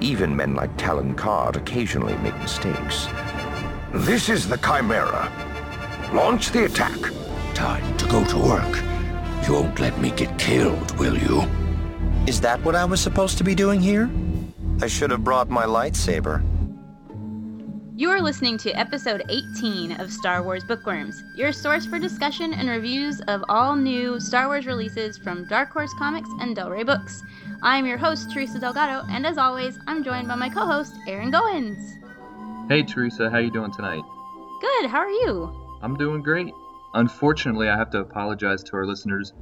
[0.00, 3.08] Even men like Talon Karrde occasionally make mistakes.
[3.92, 5.30] This is the Chimera.
[6.12, 6.98] Launch the attack.
[7.54, 8.82] Time to go to work.
[9.46, 11.42] You won't let me get killed, will you?
[12.26, 14.08] Is that what I was supposed to be doing here?
[14.80, 16.44] I should have brought my lightsaber.
[17.96, 22.68] You are listening to episode 18 of Star Wars Bookworms, your source for discussion and
[22.68, 27.24] reviews of all new Star Wars releases from Dark Horse Comics and Del Rey Books.
[27.60, 31.98] I'm your host, Teresa Delgado, and as always, I'm joined by my co-host, Aaron Goins.
[32.68, 34.04] Hey Teresa, how you doing tonight?
[34.60, 35.52] Good, how are you?
[35.82, 36.52] I'm doing great.
[36.94, 39.32] Unfortunately, I have to apologize to our listeners.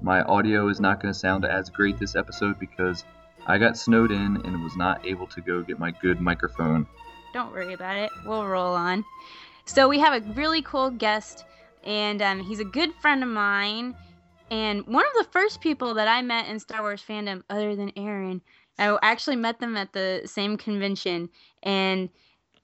[0.00, 3.04] My audio is not going to sound as great this episode because
[3.46, 6.86] I got snowed in and was not able to go get my good microphone.
[7.34, 8.10] Don't worry about it.
[8.24, 9.04] We'll roll on.
[9.66, 11.44] So we have a really cool guest,
[11.84, 13.94] and um, he's a good friend of mine.
[14.50, 17.92] And one of the first people that I met in Star Wars fandom, other than
[17.96, 18.40] Aaron,
[18.78, 21.28] I actually met them at the same convention.
[21.62, 22.08] And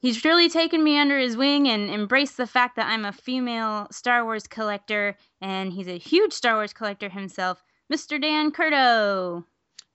[0.01, 3.89] he's really taken me under his wing and embraced the fact that I'm a female
[3.91, 5.17] Star Wars collector.
[5.41, 8.21] And he's a huge Star Wars collector himself, Mr.
[8.21, 9.45] Dan Curto.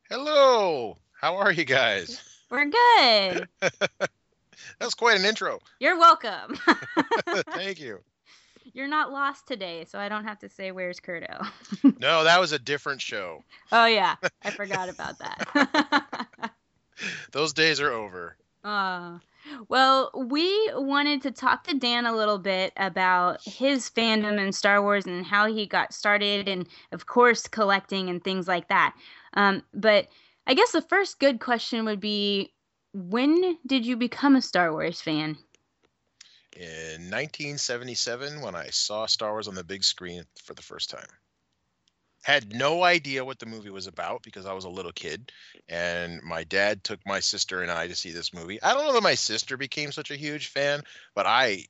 [0.09, 0.97] Hello.
[1.19, 2.21] How are you guys?
[2.49, 3.47] We're good.
[3.59, 4.09] that
[4.79, 5.59] was quite an intro.
[5.79, 6.57] You're welcome.
[7.51, 7.99] Thank you.
[8.77, 11.47] You're not lost today, so I don't have to say where's Curto.
[11.99, 13.43] no, that was a different show.
[13.71, 16.27] Oh yeah, I forgot about that.
[17.31, 18.37] Those days are over.
[18.63, 19.17] Uh,
[19.67, 24.79] well, we wanted to talk to Dan a little bit about his fandom and Star
[24.83, 28.95] Wars and how he got started, and of course, collecting and things like that.
[29.33, 30.07] Um, but
[30.45, 32.53] I guess the first good question would be
[32.93, 35.35] when did you become a Star Wars fan?
[36.57, 41.07] In 1977, when I saw Star Wars on the big screen for the first time.
[42.23, 45.31] Had no idea what the movie was about because I was a little kid,
[45.69, 48.59] and my dad took my sister and I to see this movie.
[48.63, 50.81] I don't know that my sister became such a huge fan,
[51.13, 51.67] but I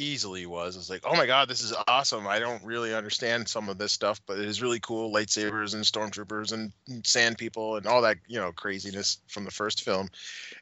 [0.00, 0.76] easily was.
[0.76, 2.26] It's like, oh my god, this is awesome.
[2.26, 5.12] I don't really understand some of this stuff, but it is really cool.
[5.12, 6.72] Lightsabers and stormtroopers and
[7.06, 10.08] sand people and all that, you know, craziness from the first film.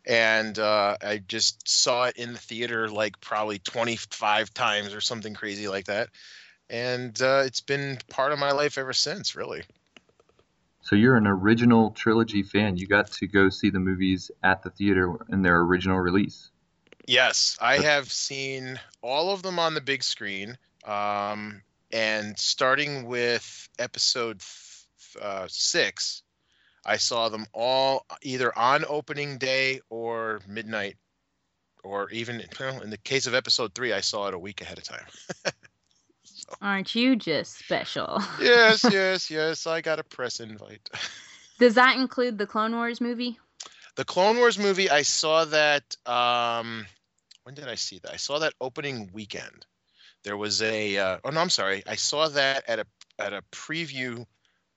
[0.05, 5.35] And uh, I just saw it in the theater like probably 25 times or something
[5.35, 6.09] crazy like that.
[6.69, 9.63] And uh, it's been part of my life ever since, really.
[10.83, 12.77] So you're an original trilogy fan.
[12.77, 16.51] You got to go see the movies at the theater in their original release.
[17.09, 20.59] Yes, I have seen all of them on the big screen.
[20.85, 24.43] Um, and starting with episode
[25.19, 26.23] uh, six,
[26.85, 30.99] I saw them all either on opening day or midnight,
[31.83, 32.43] or even
[32.83, 35.07] in the case of episode three, I saw it a week ahead of time.
[36.25, 36.55] so.
[36.61, 38.23] Aren't you just special?
[38.39, 39.67] yes, yes, yes.
[39.67, 40.91] I got a press invite.
[41.59, 43.39] Does that include the Clone Wars movie?
[43.95, 45.97] The Clone Wars movie, I saw that.
[46.07, 46.87] Um,
[47.49, 48.13] when did I see that?
[48.13, 49.65] I saw that opening weekend.
[50.23, 51.83] There was a uh, oh no, I'm sorry.
[51.87, 52.85] I saw that at a
[53.19, 54.27] at a preview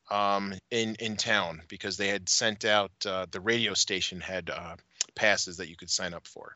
[0.09, 4.78] um, in in town because they had sent out uh, the radio station had uh,
[5.16, 6.56] passes that you could sign up for,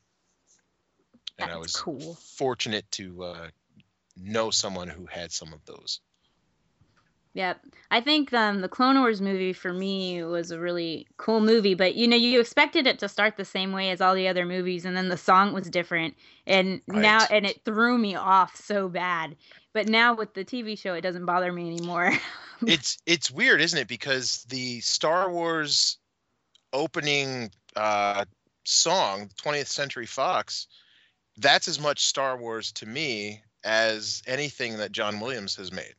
[1.38, 2.18] and That's I was cool.
[2.38, 3.48] fortunate to uh,
[4.16, 6.00] know someone who had some of those.
[7.36, 7.60] Yep.
[7.92, 11.94] I think um, the Clone Wars movie for me was a really cool movie, but
[11.94, 14.86] you know, you expected it to start the same way as all the other movies,
[14.86, 16.16] and then the song was different,
[16.48, 17.02] and Right.
[17.02, 19.36] now and it threw me off so bad.
[19.74, 22.14] But now with the TV show, it doesn't bother me anymore.
[22.66, 23.90] it's it's weird, isn't it?
[23.90, 25.98] Because the Star Wars
[26.72, 28.24] opening uh,
[28.64, 30.68] song, 20th Century Fox,
[31.36, 35.96] that's as much Star Wars to me as anything that John Williams has made.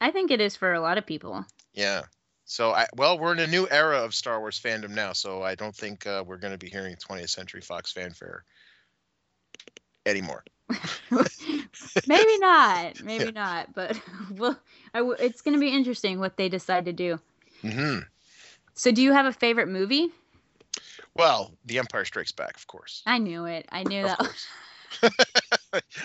[0.00, 1.46] I think it is for a lot of people.
[1.72, 2.02] Yeah.
[2.44, 5.54] So I well, we're in a new era of Star Wars fandom now, so I
[5.54, 8.44] don't think uh, we're going to be hearing 20th Century Fox fanfare
[10.06, 10.44] anymore.
[12.06, 13.32] maybe not, maybe Yeah.
[13.32, 14.00] not, but
[14.30, 14.58] well,
[14.94, 17.18] I w- it's going to be interesting what they decide to do.
[17.62, 17.98] hmm
[18.74, 20.12] So, do you have a favorite movie?
[21.14, 23.04] Well, The Empire Strikes Back, of course.
[23.06, 23.66] I knew it.
[23.70, 24.20] I knew Of that.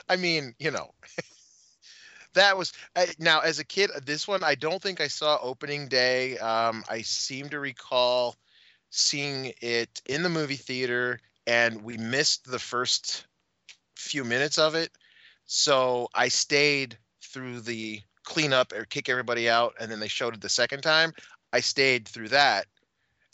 [0.10, 0.92] I mean, you know,
[2.34, 3.92] that was I, now as a kid.
[4.06, 6.38] This one I don't think I saw opening day.
[6.38, 8.36] Um, I seem to recall
[8.90, 13.26] seeing it in the movie theater, and we missed the first
[13.96, 14.92] few minutes of it.
[15.46, 20.42] So I stayed through the cleanup or kick everybody out, and then they showed it
[20.42, 21.14] the second time.
[21.52, 22.68] I stayed through that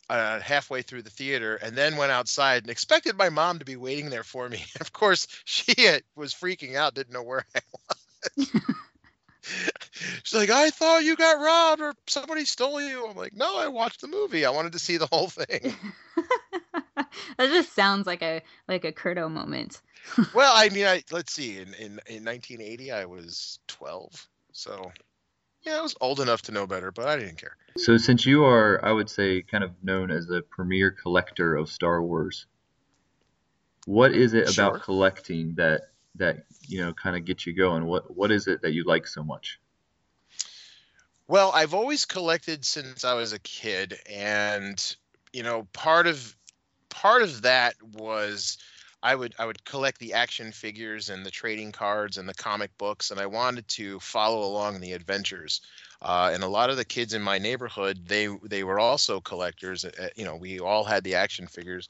[0.10, 3.76] uh, halfway through the theater and then went outside and expected my mom to be
[3.76, 4.64] waiting there for me.
[4.82, 5.74] Of course, she
[6.16, 7.60] was freaking out, didn't know where I
[8.38, 8.48] was.
[10.24, 13.08] She's like, I thought you got robbed or somebody stole you.
[13.08, 14.46] I'm like, no, I watched the movie.
[14.46, 15.74] I wanted to see the whole thing.
[16.96, 19.82] that just sounds like a like a Curto moment.
[20.34, 21.58] well, I mean, I let's see.
[21.58, 24.92] In, in in 1980, I was 12, so
[25.64, 27.58] yeah, I was old enough to know better, but I didn't care.
[27.78, 31.70] So, since you are, I would say, kind of known as a premier collector of
[31.70, 32.46] Star Wars,
[33.86, 34.66] what is it Sure.
[34.68, 35.82] about collecting that
[36.20, 37.86] that you know kind of gets you going?
[37.86, 39.60] What what is it that you like so much?
[41.28, 44.96] Well, I've always collected since I was a kid, and
[45.32, 46.36] you know, part of
[46.90, 48.58] part of that was
[49.02, 52.78] I would I would collect the action figures and the trading cards and the comic
[52.78, 55.62] books, and I wanted to follow along the adventures.
[56.02, 59.86] Uh, and a lot of the kids in my neighborhood, they they were also collectors.
[59.86, 61.88] uh, You know, we all had the action figures,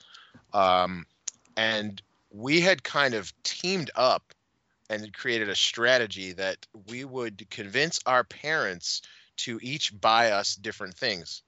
[0.53, 1.05] um,
[1.55, 4.33] and we had kind of teamed up
[4.89, 9.01] and created a strategy that we would convince our parents
[9.37, 11.43] to each buy us different things.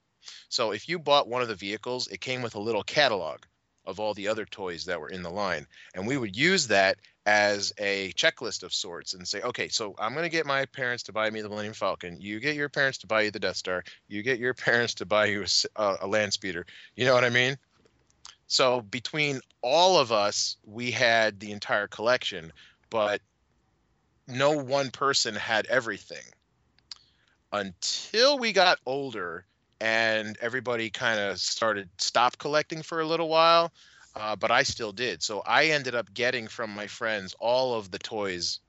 [0.48, 3.40] So if you bought one of the vehicles, it came with a little catalog
[3.84, 5.66] of all the other toys that were in the line.
[5.94, 10.12] And we would use that as a checklist of sorts and say, okay, so I'm
[10.12, 12.20] going to get my parents to buy me the Millennium Falcon.
[12.20, 13.82] You get your parents to buy you the Death Star.
[14.08, 15.44] You get your parents to buy you
[15.76, 16.66] a land speeder.
[16.94, 17.58] You know what I mean?
[18.52, 22.52] So between all of us, we had the entire collection,
[22.90, 23.22] but
[24.28, 26.24] no one person had everything.
[27.50, 29.46] Until we got older
[29.80, 33.72] and everybody kind of started stop collecting for a little while
[34.14, 35.22] uh, but i still did.
[35.22, 38.60] So i ended up getting from my friends all of the toys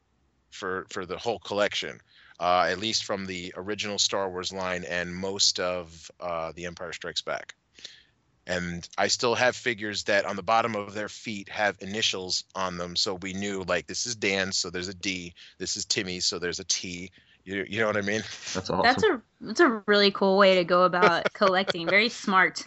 [0.49, 1.99] for for the whole collection
[2.39, 6.93] uh, at least from the original star wars line and most of uh, the empire
[6.93, 7.53] strikes back
[8.45, 12.77] and i still have figures that on the bottom of their feet have initials on
[12.77, 16.19] them so we knew like this is dan so there's a d this is timmy
[16.19, 17.11] so there's a t
[17.45, 18.23] you, you know what i mean
[18.53, 18.83] That's awesome.
[18.83, 21.87] That's a that's a really cool way to go about collecting.
[21.87, 22.63] Very smart.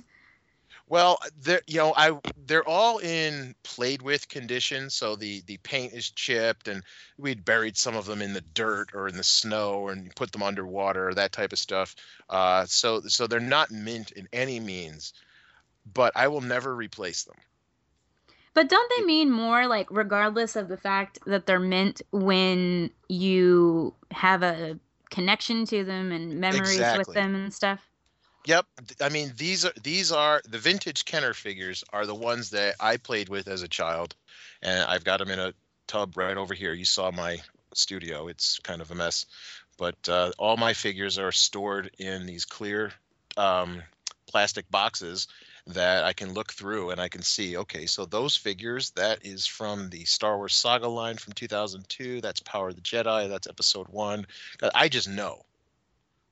[0.89, 5.93] Well, they're you know I they're all in played with condition, so the the paint
[5.93, 6.83] is chipped, and
[7.19, 10.43] we'd buried some of them in the dirt or in the snow, and put them
[10.43, 11.97] underwater, that type of stuff.
[12.29, 15.13] Uh, so so they're not mint in any means,
[15.93, 17.37] but I will never replace them.
[18.55, 23.95] But don't they mean more like regardless of the fact that they're mint when you
[24.11, 24.79] have a
[25.11, 27.81] connection to them and memories with them and stuff?
[28.47, 28.65] Yep,
[29.03, 32.97] I mean these are these are the vintage Kenner figures are the ones that I
[32.97, 34.15] played with as a child,
[34.63, 35.53] and I've got them in a
[35.87, 36.73] tub right over here.
[36.73, 37.39] You saw my
[37.75, 39.27] studio; it's kind of a mess,
[39.77, 42.93] but uh, all my figures are stored in these clear
[43.37, 43.83] um,
[44.29, 45.27] plastic boxes
[45.69, 47.57] that I can look through and I can see.
[47.57, 52.21] Okay, so those figures that is from the Star Wars Saga line from 2002.
[52.21, 53.29] That's Power of the Jedi.
[53.29, 54.27] That's Episode One.
[54.75, 55.45] I just know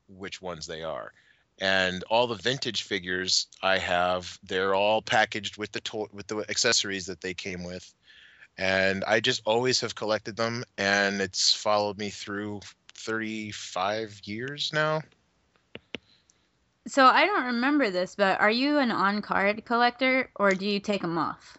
[0.09, 1.13] which ones they are
[1.61, 6.39] and all the vintage figures I have, they're all packaged with the to- with the
[6.49, 7.95] accessories that they came with,
[8.59, 12.61] and I just always have collected them, and it's followed me through
[12.95, 15.03] 35 years now.
[16.87, 21.01] So I don't remember this, but are you an on-card collector or do you take
[21.01, 21.57] them off?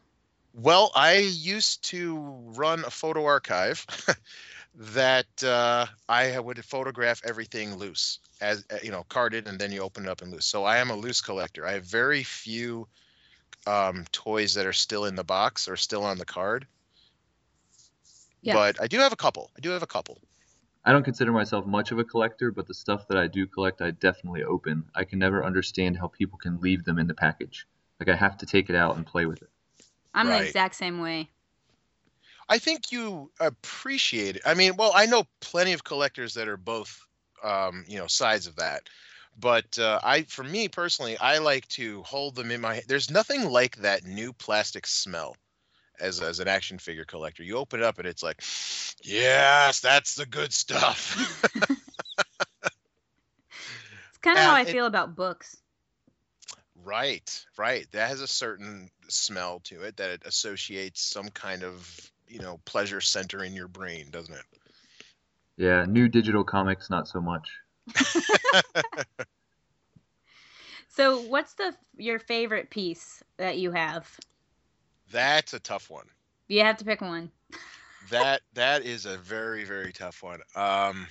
[0.54, 2.18] Well, I used to
[2.56, 3.86] run a photo archive
[4.76, 9.82] that uh, I would photograph everything loose, as uh, you know, carded, and then you
[9.82, 10.46] open it up and loose.
[10.46, 11.66] So I am a loose collector.
[11.66, 12.88] I have very few
[13.68, 16.68] um, toys that are still in the box or still on the card.
[18.42, 18.54] Yeah.
[18.54, 19.50] But I do have a couple.
[19.58, 20.22] I do have a couple.
[20.86, 23.82] I don't consider myself much of a collector, but the stuff that I do collect,
[23.82, 24.86] I definitely open.
[24.94, 27.66] I can never understand how people can leave them in the package.
[28.00, 29.50] Like I have to take it out and play with it.
[30.14, 31.30] I'm the exact same way.
[32.48, 34.44] I think you appreciate it.
[34.46, 37.00] I mean, well, I know plenty of collectors that are both,
[37.44, 38.84] um, you know, sides of that.
[39.38, 42.84] But uh, I, for me personally, I like to hold them in my.
[42.88, 45.36] There's nothing like that new plastic smell,
[46.00, 47.44] as as an action figure collector.
[47.44, 48.42] You open it up and it's like,
[49.04, 51.16] yes, that's the good stuff.
[54.10, 55.62] It's kind of how I it- feel about books.
[56.84, 57.88] right, right.
[57.92, 62.60] That has a certain smell to it that it associates some kind of, you know,
[62.66, 64.46] pleasure center in your brain, doesn't it?
[65.58, 67.50] Yeah, new digital comics, not so much.
[70.88, 74.20] So what's the your favorite piece that you have?
[75.12, 76.08] That's a tough one.
[76.48, 77.32] You have to pick one.
[78.10, 81.08] that that is a very very tough one um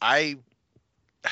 [0.00, 0.34] i
[1.24, 1.30] a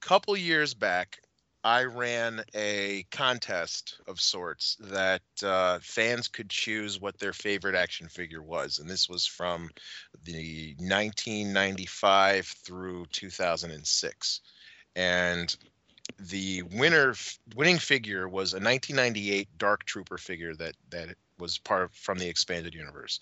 [0.00, 1.18] couple years back
[1.64, 8.08] I ran a contest of sorts that uh, fans could choose what their favorite action
[8.08, 9.68] figure was, and this was from
[10.24, 14.40] the 1995 through 2006,
[14.94, 15.56] and
[16.18, 17.14] the winner
[17.54, 22.28] winning figure was a 1998 Dark Trooper figure that that was part of, from the
[22.28, 23.20] expanded universe,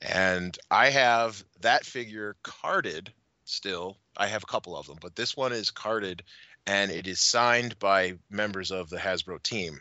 [0.00, 3.12] and I have that figure carded
[3.44, 3.96] still.
[4.16, 6.22] I have a couple of them, but this one is carded
[6.66, 9.80] and it is signed by members of the Hasbro team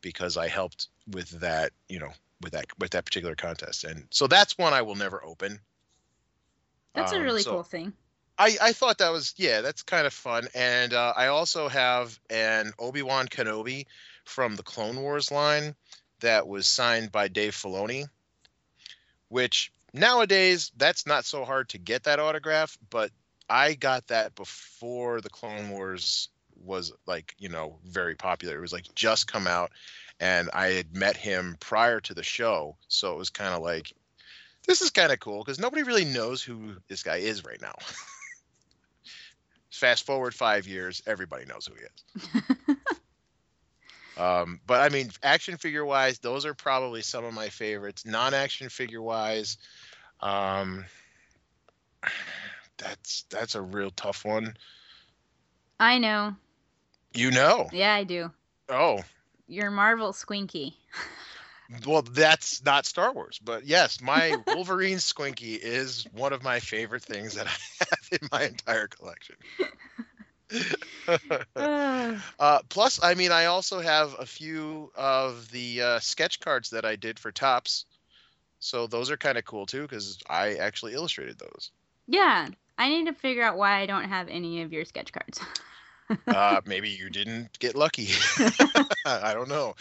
[0.00, 3.84] because I helped with that, you know, with that with that particular contest.
[3.84, 5.60] And so that's one I will never open.
[6.94, 7.92] That's a Um, really so- cool thing.
[8.38, 12.18] I, I thought that was yeah that's kind of fun and uh, I also have
[12.30, 13.86] an Obi Wan Kenobi
[14.24, 15.74] from the Clone Wars line
[16.20, 18.06] that was signed by Dave Filoni,
[19.28, 23.10] which nowadays that's not so hard to get that autograph, but
[23.48, 26.28] I got that before the Clone Wars
[26.64, 28.56] was like you know very popular.
[28.56, 29.72] It was like just come out,
[30.20, 33.92] and I had met him prior to the show, so it was kind of like
[34.66, 37.74] this is kind of cool because nobody really knows who this guy is right now.
[39.72, 42.76] Fast forward five years, everybody knows who he is.
[44.18, 48.04] um, but I mean, action figure wise, those are probably some of my favorites.
[48.06, 49.56] Non action figure wise,
[50.20, 50.84] um,
[52.76, 54.54] that's that's a real tough one.
[55.80, 56.34] I know.
[57.14, 58.30] You know, Yeah, I do.
[58.68, 59.00] oh,
[59.46, 60.74] Your Marvel Squinky.
[61.86, 67.02] well, that's not Star Wars, but yes, my Wolverine Squinky is one of my favorite
[67.02, 67.50] things that I
[67.80, 69.36] have in my entire collection.
[72.38, 76.84] Uh, plus, I mean, I also have a few of the uh, sketch cards that
[76.84, 77.84] I did for Topps,
[78.58, 81.70] so those are kind of cool too because I actually illustrated those.
[82.06, 82.48] yeah,
[82.78, 85.40] I need to figure out why I don't have any of your sketch cards.
[86.30, 88.10] Uh, maybe you didn't get lucky.
[89.06, 89.74] I don't know.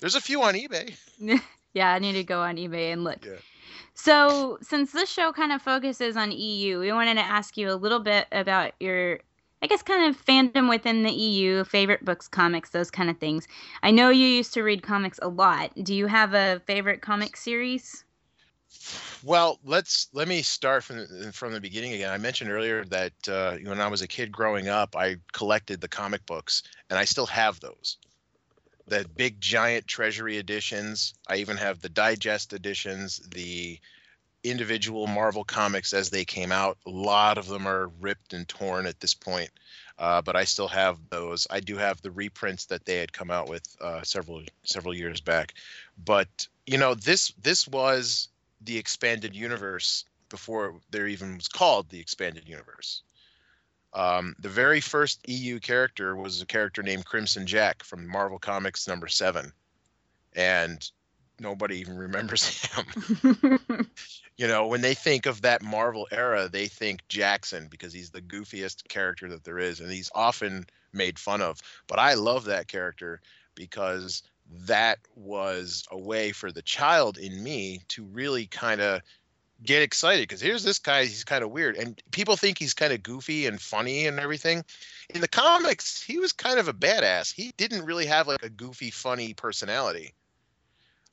[0.00, 0.96] There's a few on eBay.
[1.74, 3.24] yeah, I need to go on eBay and look.
[3.24, 3.32] Yeah.
[3.94, 7.74] So, since this show kind of focuses on EU, we wanted to ask you a
[7.74, 9.18] little bit about your,
[9.60, 13.48] I guess, kind of fandom within the EU, favorite books, comics, those kind of things.
[13.82, 15.72] I know you used to read comics a lot.
[15.82, 18.04] Do you have a favorite comic series?
[19.24, 22.12] Well, let's let me start from from the beginning again.
[22.12, 25.88] I mentioned earlier that uh, when I was a kid growing up, I collected the
[25.88, 27.96] comic books, and I still have those.
[28.88, 31.14] The big giant treasury editions.
[31.28, 33.78] I even have the digest editions, the
[34.44, 36.78] individual Marvel comics as they came out.
[36.86, 39.50] A lot of them are ripped and torn at this point,
[39.98, 41.46] uh, but I still have those.
[41.50, 45.20] I do have the reprints that they had come out with uh, several several years
[45.20, 45.54] back.
[46.02, 48.28] But you know, this this was
[48.60, 53.02] the expanded universe before there even was called the expanded universe.
[53.98, 58.86] Um, the very first EU character was a character named Crimson Jack from Marvel Comics
[58.86, 59.52] number seven,
[60.36, 60.88] and
[61.40, 63.58] nobody even remembers him.
[64.36, 68.22] you know, when they think of that Marvel era, they think Jaxxon because he's the
[68.22, 71.58] goofiest character that there is, and he's often made fun of.
[71.88, 73.20] But I love that character
[73.56, 74.22] because
[74.66, 79.02] that was a way for the child in me to really kind of
[79.64, 82.92] get excited because here's this guy he's kind of weird and people think he's kind
[82.92, 84.64] of goofy and funny and everything
[85.10, 88.48] in the comics he was kind of a badass he didn't really have like a
[88.48, 90.14] goofy funny personality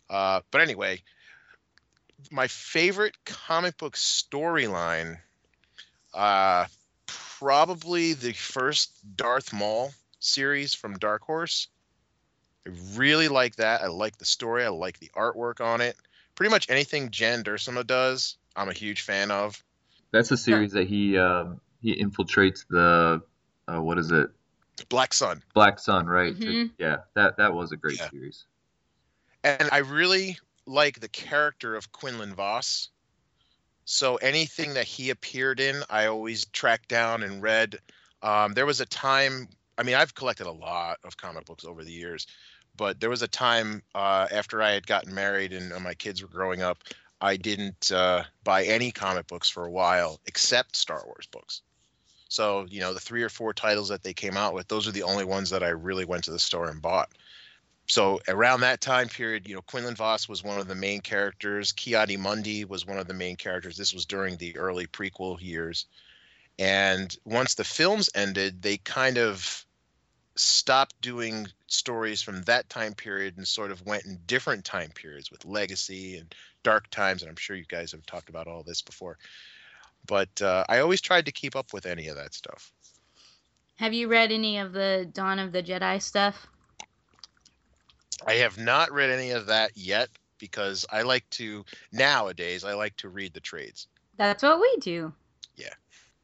[0.10, 1.02] uh, but anyway
[2.32, 5.18] my favorite comic book storyline
[6.14, 6.66] uh,
[7.08, 11.68] probably the first darth maul series from dark horse
[12.68, 13.82] I really like that.
[13.82, 14.66] I like the story.
[14.66, 15.96] I like the artwork on it.
[16.36, 19.62] Pretty much anything Jan Duursema does, I'm a huge fan of.
[20.12, 23.22] That's a series that he um, he infiltrates the
[23.68, 24.30] uh, what is it?
[24.90, 25.42] Black Sun.
[25.54, 26.40] Black Sun, right?
[26.40, 26.72] To- Mhm.
[26.78, 28.10] yeah, that that was a great Yeah.
[28.10, 28.46] series.
[29.44, 32.90] And I really like the character of Quinlan Vos.
[33.86, 37.78] So anything that he appeared in, I always tracked down and read.
[38.24, 41.84] Um, there was a time, I mean, I've collected a lot of comic books over
[41.84, 42.26] the years,
[42.78, 46.22] but there was a time uh, after I had gotten married and uh, my kids
[46.22, 46.84] were growing up,
[47.22, 51.62] I didn't uh, buy any comic books for a while except Star Wars books.
[52.28, 54.92] So, you know, the three or four titles that they came out with, those are
[54.92, 57.10] the only ones that I really went to the store and bought.
[57.88, 61.72] So around that time period, you know, Quinlan Vos was one of the main characters.
[61.72, 63.78] Ki-Adi-Mundi was one of the main characters.
[63.78, 65.86] This was during the early prequel years.
[66.58, 69.66] And once the films ended, they kind of
[70.36, 75.32] stopped doing stories from that time period and sort of went in different time periods
[75.32, 77.22] with Legacy and Dark Times.
[77.22, 79.18] And I'm sure you guys have talked about all this before.
[80.08, 82.72] But uh, I always tried to keep up with any of that stuff.
[83.78, 86.48] Have you read any of the Dawn of the Jedi stuff?
[88.26, 92.96] I have not read any of that yet because I like to nowadays I like
[92.98, 93.88] to read the trades.
[94.18, 95.14] That's what we do.
[95.58, 95.74] Yeah.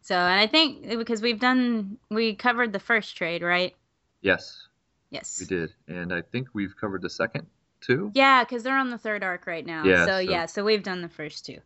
[0.02, 3.76] So, and I think because we've done, we covered the first trade, right?
[4.22, 4.68] Yes,
[5.12, 5.38] Yes.
[5.40, 7.46] we did, and I think we've covered the second
[7.82, 8.12] too.
[8.16, 9.84] Yeah, because they're on the third arc right now.
[9.84, 11.60] Yeah, So, so- yeah, so we've done the first two.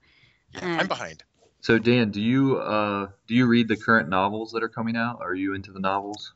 [0.53, 1.23] Yeah, Uh, I'm behind.
[1.61, 5.19] So Dan, do you uh do you read the current novels that are coming out?
[5.21, 6.33] Are you into the novels?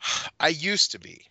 [0.40, 1.24] I used to be.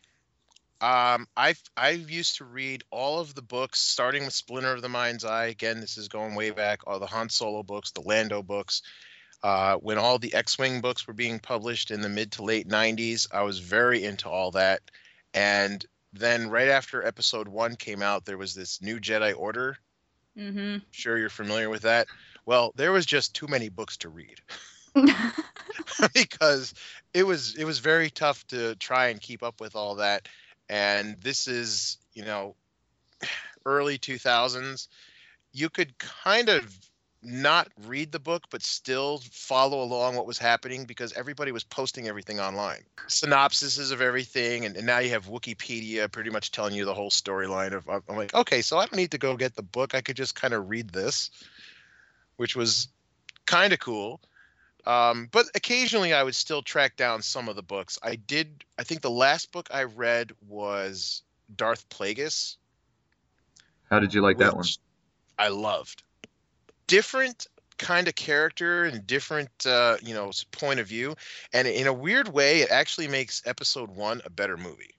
[0.80, 4.90] Um, I I used to read all of the books, starting with Splinter of the
[4.90, 5.48] Mind's Eye.
[5.48, 6.82] Again, this is going way back.
[6.86, 8.84] All the Han Solo books, the Lando books.
[9.44, 13.28] Uh, when all the X-wing books were being published in the mid to late '90s,
[13.32, 14.82] I was very into all that.
[15.34, 19.78] And then right after Episode One came out, there was this new Jedi Order.
[20.38, 20.78] Mm-hmm.
[20.92, 22.08] Sure, you're familiar with that.
[22.46, 24.42] Well, there was just too many books to read.
[26.14, 26.74] because
[27.14, 30.28] it was it was very tough to try and keep up with all that
[30.70, 32.56] and this is you know
[33.66, 34.88] early 2000s
[35.52, 36.78] you could kind of
[37.28, 42.08] not read the book but still follow along what was happening because everybody was posting
[42.08, 46.86] everything online synopsises of everything and, and now you have wikipedia pretty much telling you
[46.86, 49.64] the whole storyline of i'm like okay so i don't need to go get the
[49.64, 51.30] book i could just kind of read this
[52.38, 52.88] which was
[53.46, 54.22] kind of cool
[54.88, 58.00] um, but occasionally I would still track down some of the books.
[58.02, 58.64] I did.
[58.80, 62.56] I think the last book I read was Darth Plagueis.
[63.90, 64.66] How did you like that one?
[65.38, 66.04] I loved.
[66.88, 71.16] Different kind of character and different, uh, you know, point of view,
[71.54, 74.96] and in a weird way, it actually makes Episode One a better movie.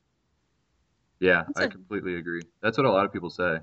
[1.20, 2.42] Yeah, That's I a- completely agree.
[2.62, 3.58] That's what a lot of people say.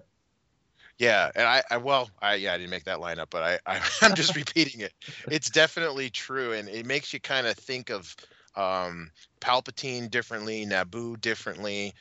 [0.97, 3.59] Yeah, and I, I well, I yeah, I didn't make that line up, but I,
[3.75, 4.93] I I'm just repeating it.
[5.29, 8.15] It's definitely true, and it makes you kind of think of
[8.55, 11.93] um, Palpatine differently, Naboo differently,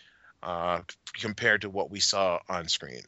[0.43, 0.81] uh,
[1.15, 3.03] compared to what we saw on screen.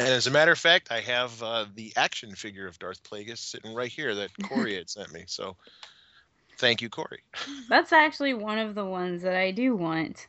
[0.00, 3.38] And as a matter of fact, I have uh, the action figure of Darth Plagueis
[3.38, 5.24] sitting right here that Corey had sent me.
[5.26, 5.56] So,
[6.58, 7.22] thank you, Corey.
[7.68, 10.26] That's actually one of the ones that I do want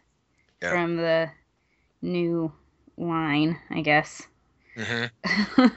[0.62, 0.72] Yeah.
[0.72, 1.30] from the
[2.01, 2.51] new
[2.98, 4.27] line, I guess.
[4.77, 5.05] hmm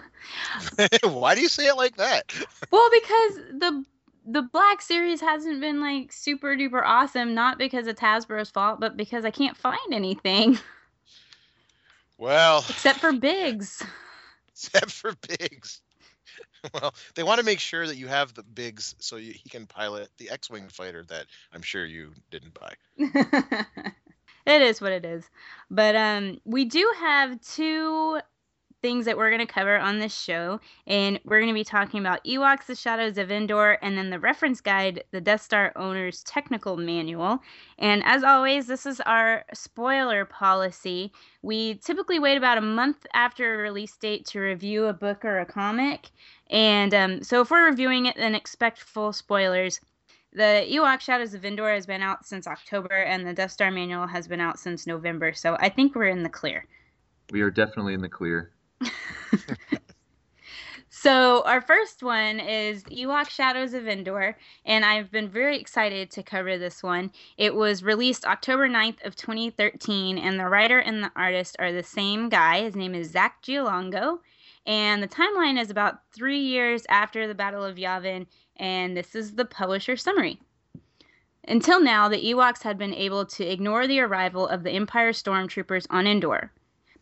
[1.05, 2.33] Why do you say it like that?
[2.71, 3.85] Well, because the
[4.27, 8.97] the Black Series hasn't been like super duper awesome, not because it's Hasbro's fault, but
[8.97, 10.59] because I can't find anything
[12.25, 13.83] Well, except for Biggs.
[14.49, 15.83] except for Biggs.
[16.73, 19.67] Well, they want to make sure that you have the Biggs so you, he can
[19.67, 22.73] pilot the X-wing fighter that I'm sure you didn't buy.
[24.47, 25.29] it is what it is.
[25.71, 28.21] But um we do have two
[28.85, 32.01] things that we're going to cover on this show and we're going to be talking
[32.01, 36.23] about Ewoks the Shadows of Endor and then the reference guide the Death Star owner's
[36.25, 37.39] technical manual.
[37.79, 41.13] And as always, this is our spoiler policy.
[41.41, 45.39] We typically wait about a month after a release date to review a book or
[45.39, 46.11] a comic.
[46.51, 49.81] And um, so if we're reviewing it, then expect full spoilers.
[50.35, 54.09] The Ewok Shadows of Endor has been out since October, and the Death Star Manual
[54.09, 55.33] has been out since November.
[55.33, 56.67] So I think we're in the clear.
[57.31, 58.51] We are definitely in the clear.
[61.05, 66.23] So our first one is Ewok Shadows of Endor, and I've been very excited to
[66.23, 67.11] cover this one.
[67.37, 71.83] It was released October 9th of 2013, and the writer and the artist are the
[71.83, 72.63] same guy.
[72.63, 74.21] His name is Zack Giallongo,
[74.65, 79.35] and the timeline is about three years after the Battle of Yavin, and this is
[79.35, 80.41] the publisher summary.
[81.47, 85.87] Until now, the Ewoks had been able to ignore the arrival of the Empire stormtroopers
[85.91, 86.51] on Endor.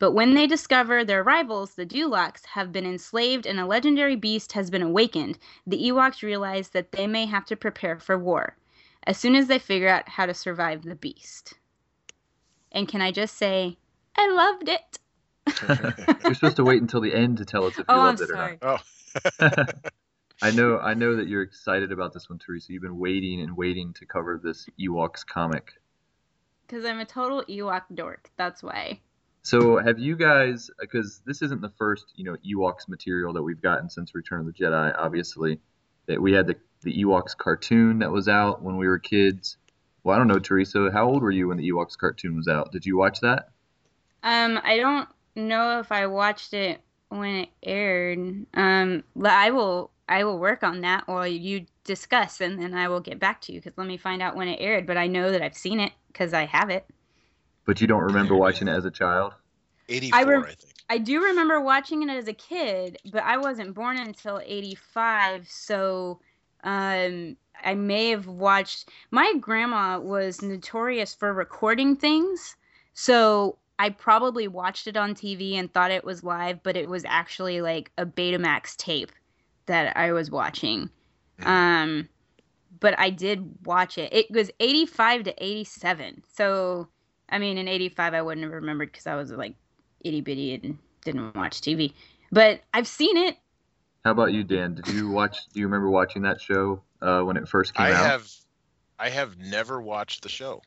[0.02, 4.50] But when they discover their rivals, the Duloks, have been enslaved and a legendary beast
[4.50, 8.56] has been awakened, the Ewoks realize that they may have to prepare for war
[9.04, 11.54] as soon as they figure out how to survive the beast.
[12.72, 13.76] And can I just say,
[14.16, 14.98] I loved it.
[16.24, 18.22] You're supposed to wait until the end to tell us if you Oh, I'm loved
[18.22, 18.58] it or sorry.
[18.60, 19.78] not.
[20.42, 22.72] I know I know that you're excited about this one, Teresa.
[22.72, 25.74] You've been waiting and waiting to cover this Ewoks comic.
[26.66, 28.32] Because I'm a total Ewok dork.
[28.36, 28.98] That's why.
[29.42, 33.60] So have you guys because this isn't the first, you know, Ewoks material that we've
[33.60, 35.58] gotten since Return of the Jedi, obviously.
[36.06, 39.56] That we had the, the Ewoks cartoon that was out when we were kids.
[40.02, 42.72] Well, I don't know, Teresa, how old were you when the Ewoks cartoon was out?
[42.72, 43.50] Did you watch that?
[44.24, 48.46] Um, I don't know if I watched it when it aired.
[48.54, 53.00] Um, I will I will work on that while you discuss, and then I will
[53.00, 53.60] get back to you.
[53.60, 54.86] Because let me find out when it aired.
[54.86, 56.86] But I know that I've seen it because I have it.
[57.64, 59.34] But you don't remember watching it as a child?
[59.88, 60.58] 84, I, rem- think.
[60.88, 66.20] I do remember watching it as a kid, but I wasn't born until '85, so
[66.64, 68.88] um, I may have watched.
[69.10, 72.56] My grandma was notorious for recording things,
[72.94, 77.04] so I probably watched it on TV and thought it was live, but it was
[77.04, 79.12] actually like a Betamax tape
[79.66, 80.90] that I was watching.
[81.44, 82.08] Um,
[82.78, 84.12] but I did watch it.
[84.12, 86.22] It was 85 to 87.
[86.32, 86.88] So,
[87.32, 89.54] I mean, in 85, I wouldn't have remembered because I was like
[90.04, 91.94] itty bitty and didn't watch TV.
[92.30, 93.38] But I've seen it.
[94.04, 94.74] How about you, Dan?
[94.74, 95.38] Did you watch?
[95.52, 98.04] Do you remember watching that show uh, when it first came I out?
[98.04, 98.30] have,
[98.98, 100.60] I have never watched the show.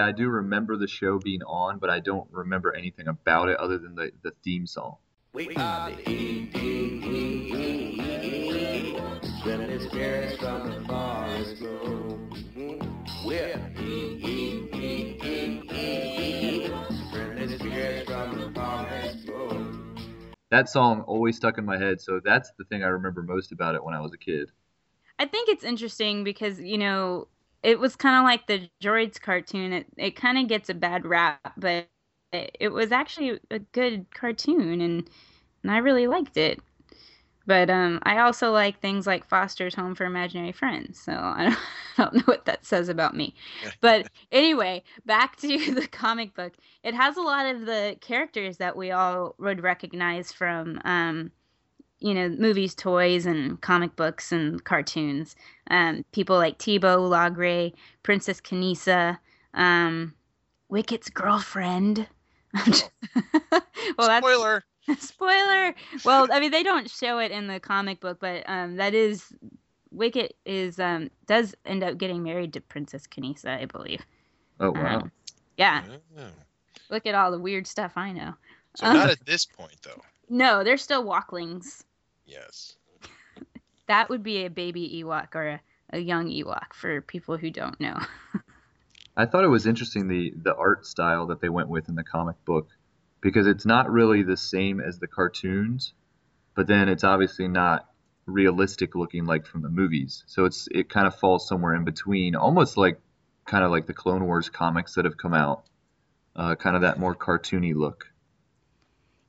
[0.00, 3.78] I do remember the show being on, but I don't remember anything about it other
[3.78, 4.96] than the, the theme song.
[5.32, 7.68] We are the E-D-E-E-E.
[10.38, 12.18] From the forest grow.
[13.24, 13.77] We're
[20.50, 23.74] That song always stuck in my head, so that's the thing I remember most about
[23.74, 24.50] it when I was a kid.
[25.18, 27.28] I think it's interesting because, you know,
[27.62, 29.72] it was kind of like the Droids cartoon.
[29.72, 31.88] It, it kind of gets a bad rap, but
[32.32, 35.08] it, it was actually a good cartoon and,
[35.62, 36.60] and I really liked it.
[37.48, 41.00] But um, I also like things like Foster's Home for Imaginary Friends.
[41.00, 41.58] So I don't,
[41.98, 43.34] I don't know what that says about me.
[43.80, 46.52] But anyway, back to the comic book.
[46.84, 51.32] It has a lot of the characters that we all would recognize from, um,
[52.00, 55.34] you know, movies, toys, and comic books and cartoons.
[55.70, 59.18] Um, people like Teebo, Logray, Princess Kneesaa,
[59.54, 60.14] um,
[60.70, 62.06] Wicket's girlfriend.
[62.54, 64.64] well, that's Spoiler.
[64.98, 65.74] spoiler.
[66.04, 69.32] Well, I mean, they don't show it in the comic book, but um, that is
[69.90, 74.04] Wicket is um does end up getting married to Princess Kneesaa, I believe.
[74.60, 74.98] Oh wow!
[75.00, 75.12] Um,
[75.56, 75.82] yeah,
[76.18, 76.26] Oh.
[76.90, 78.34] look at all the weird stuff I know.
[78.76, 80.00] So Uh, not at this point, though.
[80.30, 81.84] No, they're still woklings.
[82.26, 82.76] Yes.
[83.86, 85.60] That would be a baby Ewok or a,
[85.94, 87.98] a young Ewok for people who don't know.
[89.16, 92.04] I thought it was interesting the the art style that they went with in the
[92.04, 92.68] comic book
[93.20, 95.92] because it's not really the same as the cartoons,
[96.54, 97.88] but then it's obviously not
[98.26, 100.24] realistic looking like from the movies.
[100.26, 103.00] So it's it kind of falls somewhere in between, almost like
[103.46, 105.64] kind of like the Clone Wars comics that have come out,
[106.36, 108.06] uh, kind of that more cartoony look.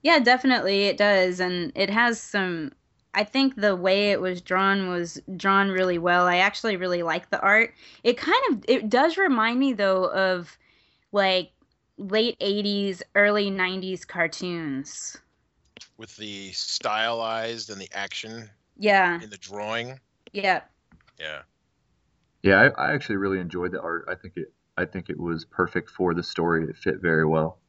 [0.02, 2.74] Yeah, definitely it does, and it has some.
[3.14, 6.28] I think the way it was drawn was drawn really well.
[6.28, 7.74] I actually really like the art.
[8.04, 10.58] It kind of it does remind me though of
[11.12, 11.52] like
[12.00, 15.18] late 80s early 90s cartoons.
[15.98, 19.22] With the stylized and the action Yeah.
[19.22, 20.00] in the drawing.
[20.32, 20.62] Yeah.
[21.20, 21.42] Yeah.
[22.42, 24.06] Yeah, I, I actually really enjoyed the art.
[24.10, 26.64] I think it I think it was perfect for the story.
[26.64, 27.60] It fit very well.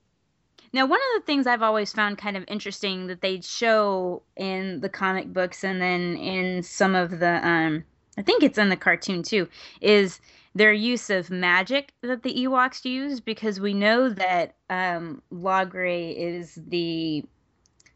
[0.72, 4.80] Now, one of the things I've always found kind of interesting that they show in
[4.80, 7.82] the comic books and then in some of the, um,
[8.16, 9.48] I think it's in the cartoon too,
[9.80, 10.20] is
[10.54, 16.58] their use of magic that the Ewoks use because we know that um, Logray is
[16.68, 17.24] the,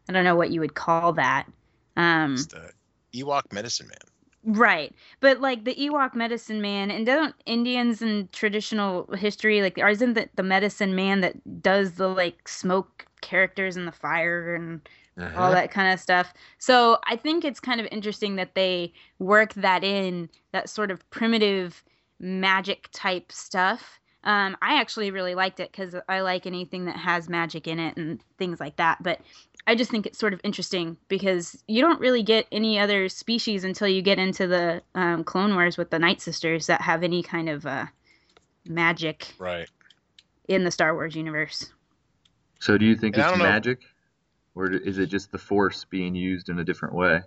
[0.07, 1.45] I don't know what you would call that.
[1.97, 2.71] Um, It's the
[3.13, 4.55] Ewok medicine man.
[4.57, 4.93] Right.
[5.21, 10.13] But like the Ewok medicine man, and don't Indians in traditional history, like, or isn't
[10.13, 14.87] that the medicine man that does the like smoke characters in the fire and
[15.35, 16.31] all that kind of stuff?
[16.59, 21.09] So I think it's kind of interesting that they work that in, that sort of
[21.09, 21.83] primitive
[22.19, 23.99] magic type stuff.
[24.23, 27.95] Um, I actually really liked it because I like anything that has magic in it
[27.97, 29.03] and things like that.
[29.03, 29.21] But
[29.67, 33.63] I just think it's sort of interesting because you don't really get any other species
[33.63, 37.21] until you get into the um, Clone Wars with the Night Sisters that have any
[37.21, 37.85] kind of uh,
[38.67, 39.69] magic Right.
[40.47, 41.71] in the Star Wars universe.
[42.59, 43.81] So do you think And it's don't know- magic,
[44.55, 47.21] or is it just the Force being used in a different way?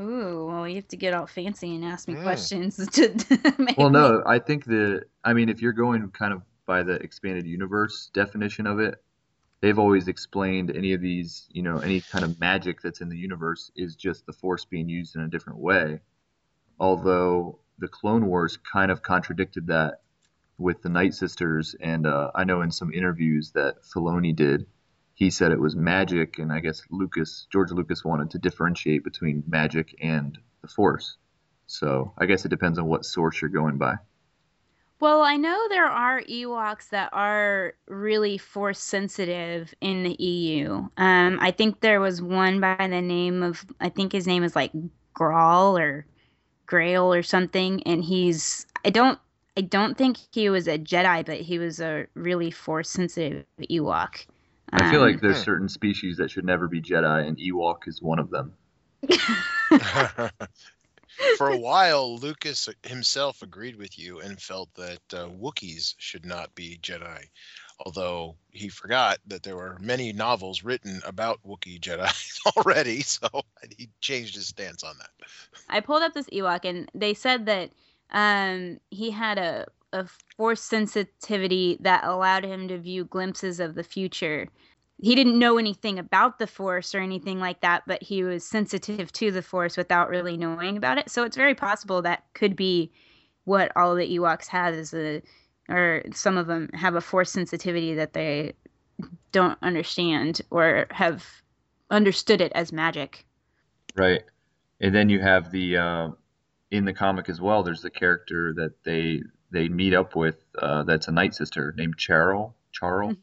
[0.00, 2.16] Ooh, well, you have to get all fancy and ask me Mm.
[2.16, 6.32] questions to make Well, me- no, I think the I mean, if you're going kind
[6.32, 9.02] of by the expanded universe definition of it,
[9.60, 13.18] they've always explained any of these, you know, any kind of magic that's in the
[13.18, 16.00] universe is just the Force being used in a different way.
[16.80, 20.02] Although the Clone Wars kind of contradicted that
[20.58, 24.66] with the Night Sisters, and uh, I know in some interviews that Filoni did,
[25.22, 29.44] he said it was magic, and I guess Lucas, George Lucas, wanted to differentiate between
[29.46, 31.16] magic and the Force.
[31.68, 33.94] So I guess it depends on what source you're going by.
[34.98, 40.88] Well, I know there are Ewoks that are really force sensitive in the EU.
[40.96, 44.56] Um, I think there was one by the name of, I think his name is
[44.56, 44.72] like
[45.16, 46.04] Grawl or
[46.66, 49.20] Grail or something, and he's, I don't,
[49.56, 54.26] I don't think he was a Jedi, but he was a really force sensitive Ewok.
[54.72, 58.00] I feel Um, like there's certain species that should never be Jedi, and Ewok is
[58.00, 58.52] one of them.
[61.36, 66.54] For a while, Lucas himself agreed with you and felt that uh, Wookiees should not
[66.54, 67.24] be Jedi.
[67.84, 72.10] Although he forgot that there were many novels written about Wookiee Jedi
[72.56, 73.28] already, so
[73.76, 75.10] he changed his stance on that.
[75.68, 77.70] I pulled up this Ewok, and they said that
[78.10, 83.84] um, he had a a force sensitivity that allowed him to view glimpses of the
[83.84, 84.48] future.
[84.98, 89.12] He didn't know anything about the force or anything like that, but he was sensitive
[89.12, 91.10] to the force without really knowing about it.
[91.10, 92.92] So it's very possible that could be
[93.44, 95.22] what all the Ewoks have is a
[95.68, 98.52] or some of them have a force sensitivity that they
[99.30, 101.24] don't understand or have
[101.90, 103.24] understood it as magic.
[103.94, 104.22] Right.
[104.80, 106.08] And then you have the uh,
[106.70, 107.62] in the comic as well.
[107.62, 111.96] There's the character that they they meet up with uh, that's a night sister named
[111.96, 112.54] Charl.
[112.72, 113.14] Charl.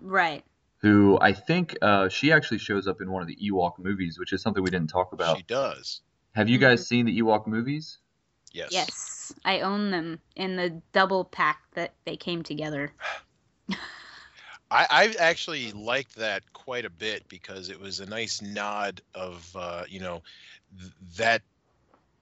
[0.00, 0.44] Right.
[0.80, 4.32] Who I think uh, she actually shows up in one of the Ewok movies, which
[4.32, 5.36] is something we didn't talk about.
[5.36, 6.00] She does.
[6.34, 7.98] Have you guys seen the Ewok movies?
[8.52, 8.70] Yes.
[8.70, 12.92] Yes, I own them in the double pack that they came together.
[14.70, 19.50] I, I actually liked that quite a bit because it was a nice nod of
[19.56, 20.22] uh, you know
[20.78, 21.42] th- that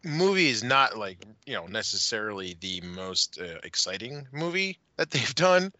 [0.07, 5.73] movie is not like you know necessarily the most uh, exciting movie that they've done,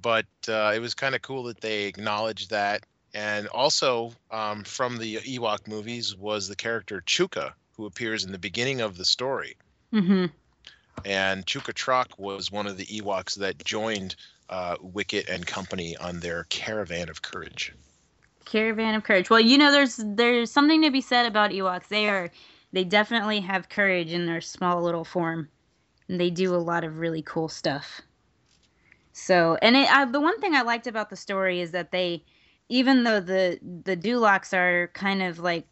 [0.00, 2.84] but uh, it was kind of cool that they acknowledged that.
[3.14, 8.38] And also um, from the Ewok movies was the character Chukha, who appears in the
[8.38, 9.56] beginning of the story.
[9.92, 10.26] Mm-hmm.
[11.04, 14.16] And Chukha-Trok was one of the Ewoks that joined
[14.50, 17.72] uh, Wicket and company on their caravan of courage.
[18.44, 19.28] Caravan of Courage.
[19.28, 21.88] Well, you know, there's there's something to be said about Ewoks.
[21.88, 22.30] They are
[22.72, 25.48] they definitely have courage in their small little form,
[26.08, 28.02] and they do a lot of really cool stuff.
[29.12, 32.24] So, and it, I, the one thing I liked about the story is that they,
[32.68, 35.66] even though the the Duloks are kind of like,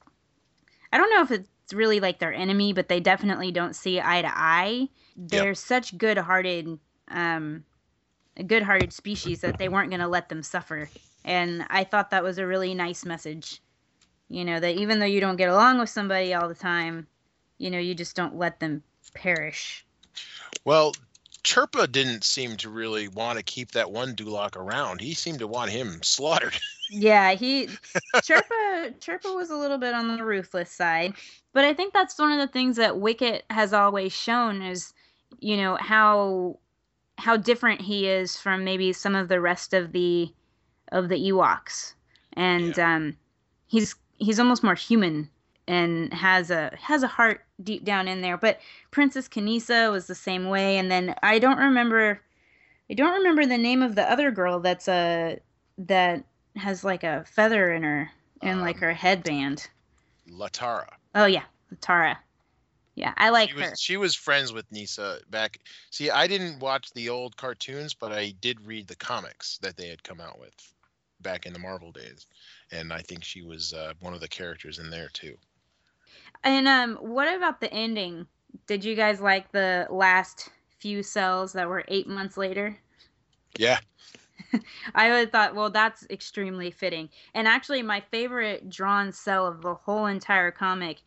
[0.92, 4.22] I don't know if it's really like their enemy, but they definitely don't see eye
[4.22, 4.88] to eye.
[5.16, 6.78] They're such good-hearted,
[7.09, 7.64] um,
[8.37, 10.90] a good-hearted species that they weren't going to let them suffer,
[11.24, 13.61] and I thought that was a really nice message.
[14.28, 17.06] You know that even though you don't get along with somebody all the time,
[17.58, 18.82] you know you just don't let them
[19.14, 19.84] perish.
[20.64, 20.94] Well,
[21.44, 25.00] Chirpa didn't seem to really want to keep that one Dulok around.
[25.00, 26.58] He seemed to want him slaughtered.
[26.90, 27.66] Yeah, he
[28.16, 31.14] Chirpa Chirpa was a little bit on the ruthless side,
[31.52, 34.92] but I think that's one of the things that Wicket has always shown is,
[35.38, 36.58] you know, how
[37.18, 40.32] how different he is from maybe some of the rest of the
[40.92, 41.94] of the Ewoks,
[42.34, 43.16] and um,
[43.66, 45.29] he's he's almost more human
[45.66, 48.37] and has a has a heart deep down in there.
[48.37, 52.20] But Princess Kneesaa was the same way, and then I don't remember
[52.90, 55.40] I don't remember the name of the other girl that's a
[55.79, 56.24] that
[56.57, 58.11] has like a feather in her
[58.42, 59.68] in like Um, her headband.
[60.29, 60.98] Latara.
[61.14, 62.18] Oh yeah, Latara.
[62.94, 63.70] Yeah, I like She her.
[63.70, 65.59] was, she was friends with Nisa back.
[65.90, 69.88] See, I didn't watch the old cartoons, but I did read the comics that they
[69.88, 70.55] had come out with
[71.24, 72.26] back in the Marvel days,
[72.70, 75.37] and I think she was uh, one of the characters in there too.
[76.44, 78.26] And um, what about the ending?
[78.68, 82.78] Did you guys like the last few cells that were eight months later?
[83.58, 83.78] Yeah,
[84.94, 87.08] I would thought, well, that's extremely fitting.
[87.34, 91.02] And actually, my favorite drawn cell of the whole entire comic,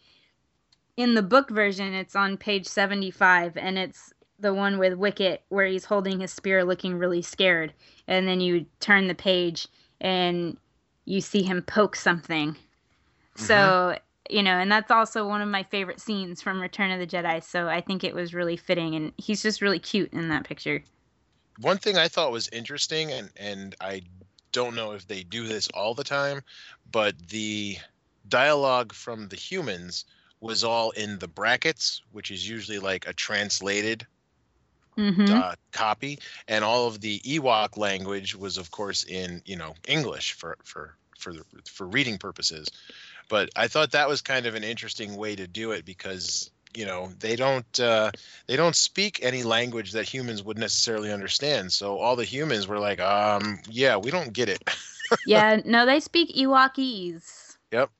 [0.95, 5.65] in the book version, it's on page 75, and it's the one with Wicket where
[5.65, 7.73] he's holding his spear looking really scared.
[8.07, 9.67] And then you turn the page
[10.01, 10.57] and
[11.05, 12.51] you see him poke something.
[12.51, 13.43] Mm-hmm.
[13.43, 13.97] So,
[14.29, 17.43] you know, and that's also one of my favorite scenes from Return of the Jedi.
[17.43, 18.95] So I think it was really fitting.
[18.95, 20.83] And he's just really cute in that picture.
[21.59, 24.03] one thing I thought was interesting, and and I
[24.51, 26.41] don't know if they do this all the time,
[26.91, 27.77] but the
[28.27, 30.05] dialogue from the humans
[30.39, 34.05] was all in the brackets, which is usually like a translated
[34.97, 35.31] Mm-hmm.
[35.31, 40.33] uh, copy, and all of the Ewok language was, of course, in you know English
[40.33, 42.67] for for for the, for reading purposes.
[43.29, 46.85] But I thought that was kind of an interesting way to do it because you
[46.85, 48.11] know they don't uh,
[48.47, 51.71] they don't speak any language that humans would necessarily understand.
[51.71, 54.63] So all the humans were like, um, yeah, we don't get it.
[55.27, 57.57] yeah, no, they speak Ewokese.
[57.71, 57.91] Yep.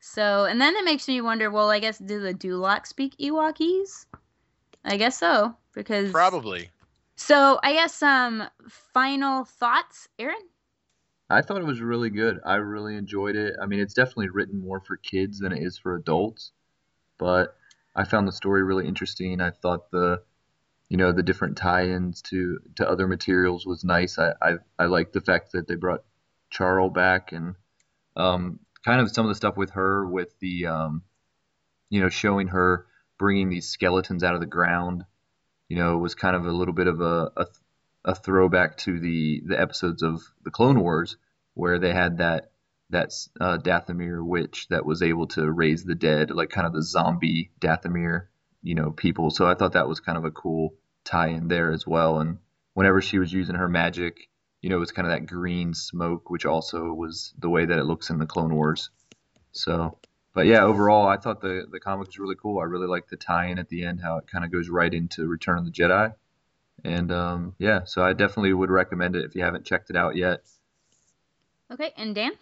[0.00, 1.50] So, and then it makes me wonder.
[1.50, 4.04] Well, I guess do the Dulok speak Ewokese?
[4.84, 6.70] I guess so because Probably.
[7.16, 10.36] So I guess um final thoughts, Aaron.
[11.30, 12.40] I thought it was really good.
[12.44, 13.54] I really enjoyed it.
[13.60, 16.52] I mean, it's definitely written more for kids than it is for adults,
[17.18, 17.56] but
[17.96, 19.40] I found the story really interesting.
[19.40, 20.22] I thought the,
[20.90, 24.18] you know, the different tie-ins to to other materials was nice.
[24.18, 26.04] I I, I liked the fact that they brought
[26.50, 27.54] Charl back and
[28.16, 31.02] um, kind of some of the stuff with her with the um,
[31.88, 32.86] you know, showing her
[33.18, 35.04] bringing these skeletons out of the ground,
[35.72, 37.46] you know, was kind of a little bit of a, a,
[38.04, 41.16] a throwback to the, the episodes of the Clone Wars
[41.54, 42.50] where they had that
[42.90, 46.82] that uh, Dathomir witch that was able to raise the dead, like kind of the
[46.82, 48.26] zombie Dathomir,
[48.62, 49.30] you know, people.
[49.30, 52.20] So I thought that was kind of a cool tie in there as well.
[52.20, 52.36] And
[52.74, 54.28] whenever she was using her magic,
[54.60, 57.78] you know, it was kind of that green smoke, which also was the way that
[57.78, 58.90] it looks in the Clone Wars.
[59.52, 59.96] So,
[60.34, 62.60] but yeah, overall, I thought the the comic was really cool.
[62.60, 65.26] I really liked the tie-in at the end, how it kind of goes right into
[65.26, 66.14] Return of the Jedi.
[66.84, 70.16] And um, yeah, so I definitely would recommend it if you haven't checked it out
[70.16, 70.40] yet.
[71.70, 72.32] Okay, and Dan?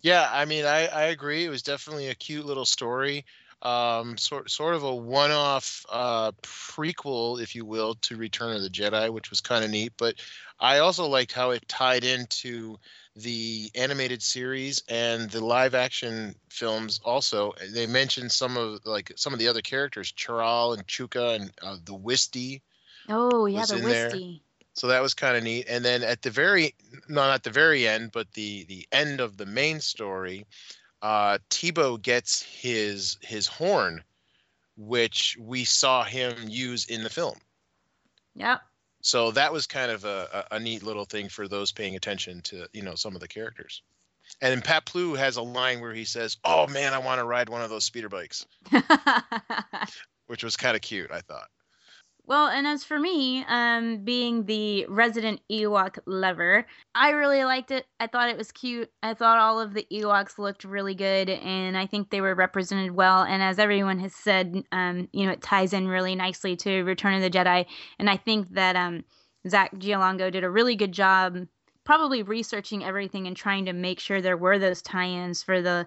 [0.00, 1.44] Yeah, I mean, I, I agree.
[1.44, 3.24] It was definitely a cute little story.
[3.60, 8.70] Um, sort sort of a one-off uh, prequel, if you will, to Return of the
[8.70, 9.92] Jedi, which was kind of neat.
[9.96, 10.14] But
[10.60, 12.78] I also liked how it tied into
[13.16, 17.00] the animated series and the live-action films.
[17.04, 21.50] Also, they mentioned some of like some of the other characters, Charal and Chukha and
[21.60, 22.60] uh, the Wistie.
[23.08, 23.74] Oh yeah, the.
[23.74, 24.40] Wistie.
[24.74, 25.66] So that was kind of neat.
[25.68, 26.76] And then at the very,
[27.08, 30.46] not at the very end, but the the end of the main story,
[31.02, 34.02] uh, Teebo gets his his horn,
[34.76, 37.36] which we saw him use in the film.
[38.34, 38.62] Yep.
[39.00, 42.66] So that was kind of a, a, neat little thing for those paying attention to
[42.72, 43.82] you know some of the characters.
[44.42, 47.48] And then Paploo has a line where he says, "Oh man, I want to ride
[47.48, 48.44] one of those speeder bikes,"
[50.26, 51.10] which was kind of cute.
[51.10, 51.48] I thought.
[52.28, 57.86] Well, and as for me, um, being the resident Ewok lover, I really liked it.
[58.00, 58.92] I thought it was cute.
[59.02, 62.90] I thought all of the Ewoks looked really good, and I think they were represented
[62.90, 63.22] well.
[63.22, 67.14] And as everyone has said, um, you know, it ties in really nicely to Return
[67.14, 67.64] of the Jedi.
[67.98, 69.04] And I think that um,
[69.48, 71.46] Zack Giallongo did a really good job,
[71.84, 75.86] probably researching everything and trying to make sure there were those tie-ins for the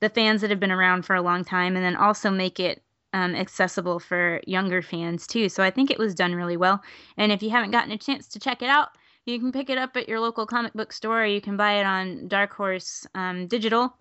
[0.00, 2.82] the fans that have been around for a long time, and then also make it
[3.12, 5.48] um, accessible for younger fans too.
[5.48, 6.82] So I think it was done really well.
[7.16, 8.88] And if you haven't gotten a chance to check it out,
[9.26, 11.22] you can pick it up at your local comic book store.
[11.22, 13.94] Or you can buy it on Dark Horse um, Digital.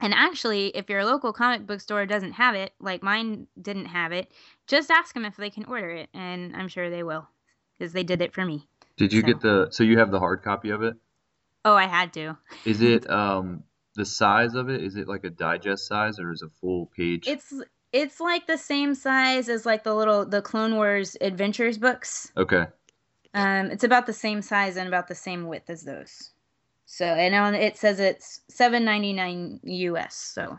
[0.00, 4.12] And actually, if your local comic book store doesn't have it, like mine didn't have
[4.12, 4.30] it,
[4.66, 7.26] just ask them if they can order it, and I'm sure they will,
[7.78, 8.68] because they did it for me.
[8.98, 9.68] Did you So- get the?
[9.70, 10.96] So you have the hard copy of it?
[11.64, 12.36] Oh, I had to.
[12.66, 14.82] Is it um the size of it?
[14.84, 17.26] Is it like a digest size or is it full page?
[17.26, 17.54] It's
[17.96, 22.30] it's like the same size as like the little the Clone Wars Adventures books.
[22.36, 22.66] okay.
[23.34, 26.30] Um, it's about the same size and about the same width as those.
[26.86, 30.14] So and on it says it's seven ninety nine US.
[30.14, 30.58] So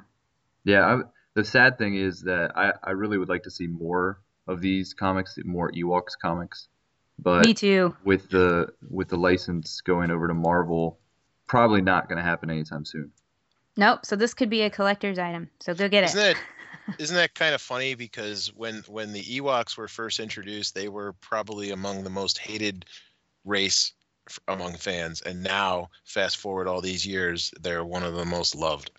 [0.63, 1.02] Yeah, I,
[1.34, 4.93] the sad thing is that I, I really would like to see more of these
[4.93, 6.67] comics, more Ewoks comics.
[7.19, 7.95] But me too.
[8.04, 11.00] with the with the license going over to Marvel,
[11.47, 13.12] probably not going to happen anytime soon.
[13.76, 14.06] Nope.
[14.06, 15.50] So this could be a collector's item.
[15.60, 16.38] So go get Isn't it.
[16.88, 20.88] That isn't that kind of funny because when when the Ewoks were first introduced, they
[20.89, 22.86] were probably among the most hated
[23.45, 23.93] race
[24.30, 28.56] f- among fans, and now fast forward all these years, they're one of the most
[28.56, 28.91] loved.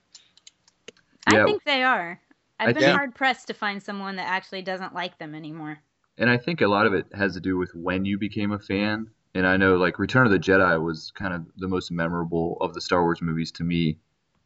[1.30, 1.42] Yeah.
[1.42, 2.20] I think they are.
[2.60, 5.78] I've I been think- hard pressed to find someone that actually doesn't like them anymore.
[6.16, 8.58] And I think a lot of it has to do with when you became a
[8.58, 9.08] fan.
[9.34, 12.74] And I know like Return of the Jedi was kind of the most memorable of
[12.74, 13.98] the Star Wars movies to me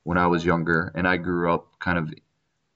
[0.03, 2.13] when I was younger, and I grew up kind of,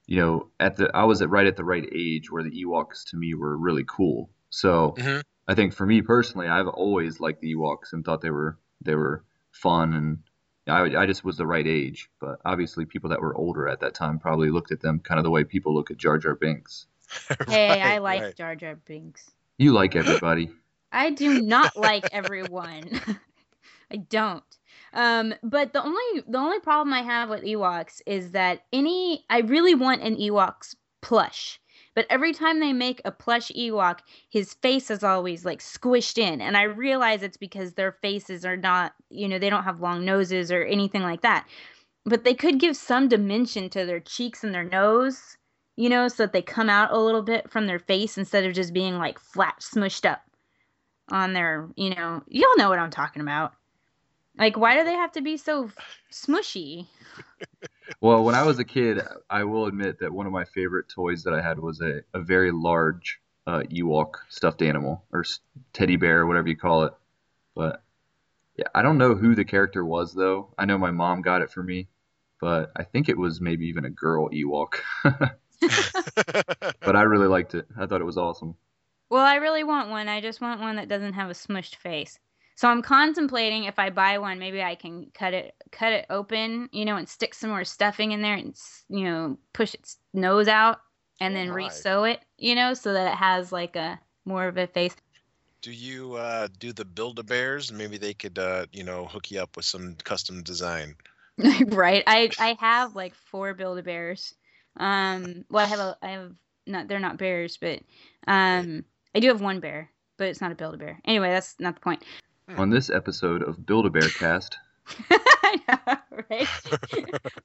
[0.06, 3.04] you know, at the I was at right at the right age where the Ewoks
[3.10, 4.30] to me were really cool.
[4.50, 5.22] So Mhm.
[5.48, 8.94] I think for me personally, I've always liked the Ewoks and thought they were they
[8.94, 10.18] were fun and
[10.68, 12.08] I, I just was the right age.
[12.20, 15.24] But obviously, people that were older at that time probably looked at them kind of
[15.24, 16.86] the way people look at Jar Jar Binks.
[17.48, 18.36] Hey, I like right.
[18.36, 19.30] Jar Jar Binks.
[19.58, 20.50] You like everybody.
[20.90, 23.00] I do not like everyone.
[23.92, 24.44] I don't.
[24.96, 29.40] Um, but the only the only problem I have with Ewoks is that any I
[29.40, 31.60] really want an Ewoks plush.
[31.94, 36.40] But every time they make a plush Ewok, his face is always like squished in.
[36.40, 40.04] And I realize it's because their faces are not, you know, they don't have long
[40.04, 41.46] noses or anything like that.
[42.04, 45.36] But they could give some dimension to their cheeks and their nose,
[45.76, 48.54] you know, so that they come out a little bit from their face instead of
[48.54, 50.22] just being like flat smushed up
[51.10, 53.52] on their, you know, y'all know what I'm talking about.
[54.38, 55.70] Like, why do they have to be so
[56.12, 56.86] smushy?
[58.00, 61.22] Well, when I was a kid, I will admit that one of my favorite toys
[61.24, 65.24] that I had was a, a very large uh, Ewok stuffed animal or
[65.72, 66.92] teddy bear, whatever you call it.
[67.54, 67.82] But
[68.56, 70.52] yeah, I don't know who the character was though.
[70.58, 71.88] I know my mom got it for me,
[72.40, 74.74] but I think it was maybe even a girl Ewok.
[75.02, 77.66] but I really liked it.
[77.78, 78.56] I thought it was awesome.
[79.08, 80.08] Well, I really want one.
[80.08, 82.18] I just want one that doesn't have a smushed face.
[82.56, 86.68] So I'm contemplating if I buy one, maybe I can cut it cut it open,
[86.72, 88.56] you know, and stick some more stuffing in there and
[88.88, 90.80] you know push its nose out
[91.20, 91.56] and then Oh my.
[91.56, 94.96] re-sew it, you know, so that it has like a more of a face.
[95.60, 97.72] Do you uh, do the Build a Bears?
[97.72, 100.94] Maybe they could, uh, you know, hook you up with some custom design.
[101.66, 102.02] right.
[102.06, 104.34] I I have like four Build-A-Bears.
[104.78, 106.32] Um, well, I have a I have
[106.66, 107.80] not they're not bears, but
[108.26, 108.84] um,
[109.14, 111.00] I do have one bear, but it's not a Build-A-Bear.
[111.04, 112.02] Anyway, that's not the point.
[112.48, 112.60] Hmm.
[112.60, 114.58] On this episode of Build a Bear Cast,
[115.10, 115.96] I know,
[116.30, 116.48] right?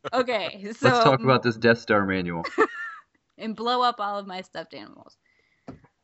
[0.14, 2.44] okay, so let's talk about this Death Star manual.
[3.38, 5.18] and blow up all of my stuffed animals.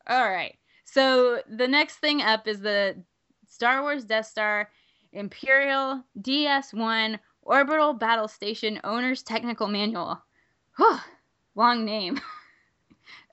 [0.08, 0.56] All right.
[0.86, 2.96] So the next thing up is the
[3.48, 4.70] Star Wars Death Star
[5.14, 10.22] Imperial DS1 Orbital Battle Station Owner's Technical Manual.
[10.78, 10.98] Whew,
[11.56, 12.20] long name.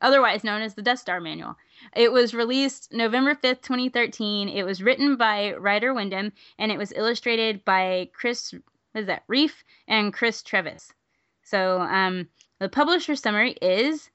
[0.00, 1.56] Otherwise known as the Death Star Manual.
[1.96, 4.48] It was released November 5th, 2013.
[4.48, 8.52] It was written by Ryder Wyndham and it was illustrated by Chris,
[8.92, 10.92] what is that, Reiff and Chris Trevas.
[11.42, 14.10] So, um, the publisher summary is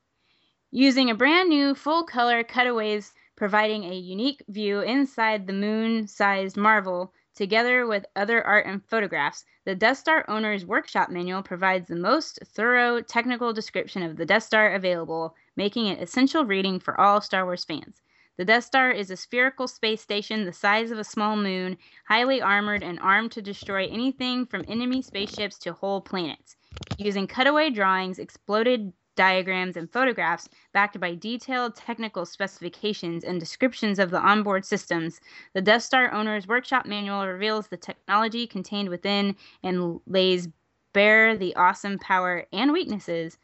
[0.72, 6.58] using a brand new full color cutaways providing a unique view inside the moon sized
[6.58, 9.46] marvel together with other art and photographs.
[9.64, 14.44] The Death Star Owner's Workshop Manual provides the most thorough technical description of the Death
[14.44, 18.02] Star available, making it essential reading for all Star Wars fans.
[18.38, 22.42] The Death Star is a spherical space station the size of a small moon, highly
[22.42, 26.56] armored and armed to destroy anything from enemy spaceships to whole planets.
[26.98, 34.12] Using cutaway drawings, exploded diagrams, and photographs backed by detailed technical specifications and descriptions of
[34.12, 35.20] the onboard systems,
[35.54, 40.48] the Death Star Owner's Workshop Manual reveals the technology contained within and lays
[40.94, 43.38] bare the awesome power and weaknesses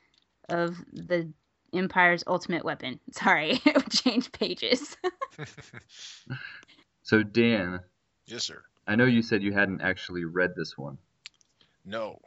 [0.48, 1.30] of the
[1.76, 3.00] Empire's ultimate weapon.
[3.12, 4.96] Sorry, it would change pages.
[7.04, 7.82] So, Dan,
[8.26, 8.64] yes, sir.
[8.88, 10.98] I know you said you hadn't actually read this one,
[11.86, 12.20] No.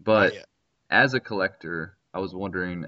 [0.00, 0.34] but
[0.90, 2.84] as a collector, I was wondering,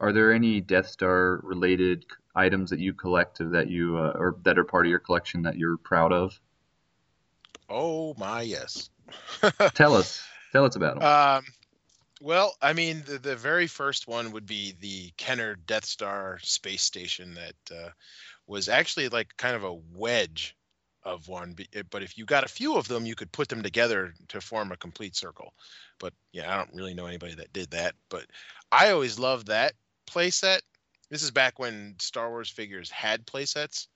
[0.00, 4.58] are there any Death Star related items that you collect that you uh, or that
[4.58, 6.40] are part of your collection that you're proud of?
[7.68, 8.88] Oh my yes.
[9.74, 11.02] Tell us, tell us about them.
[11.04, 11.44] Um,
[12.20, 16.82] well, I mean, the, the very first one would be the Kenner Death Star space
[16.82, 17.90] station that uh,
[18.46, 20.56] was actually like kind of a wedge
[21.04, 21.56] of one.
[21.74, 24.40] eh, But if you got a few of them, you could put them together to
[24.40, 25.54] form a complete circle.
[25.98, 27.94] But yeah, I don't really know anybody that did that.
[28.10, 28.26] But
[28.72, 29.74] I always loved that
[30.08, 30.60] playset.
[31.10, 33.86] This is back when Star Wars figures had playsets.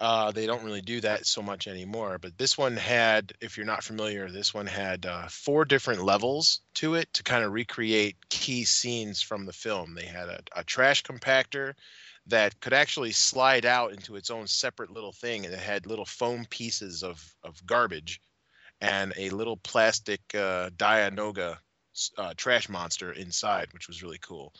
[0.00, 2.18] Uh, they don't really do that so much anymore.
[2.18, 6.62] But this one had, if you're not familiar, this one had uh, four different levels
[6.76, 9.94] to it to kind of recreate key scenes from the film.
[9.94, 11.74] They had a, a trash compactor
[12.28, 16.06] that could actually slide out into its own separate little thing, and it had little
[16.06, 18.22] foam pieces of, of garbage
[18.80, 21.58] and a little plastic uh, Dianoga
[22.16, 24.54] uh, trash monster inside, which was really cool.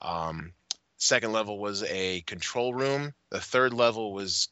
[0.00, 0.52] Um,
[0.96, 3.12] second level was a control room.
[3.30, 4.48] The third level was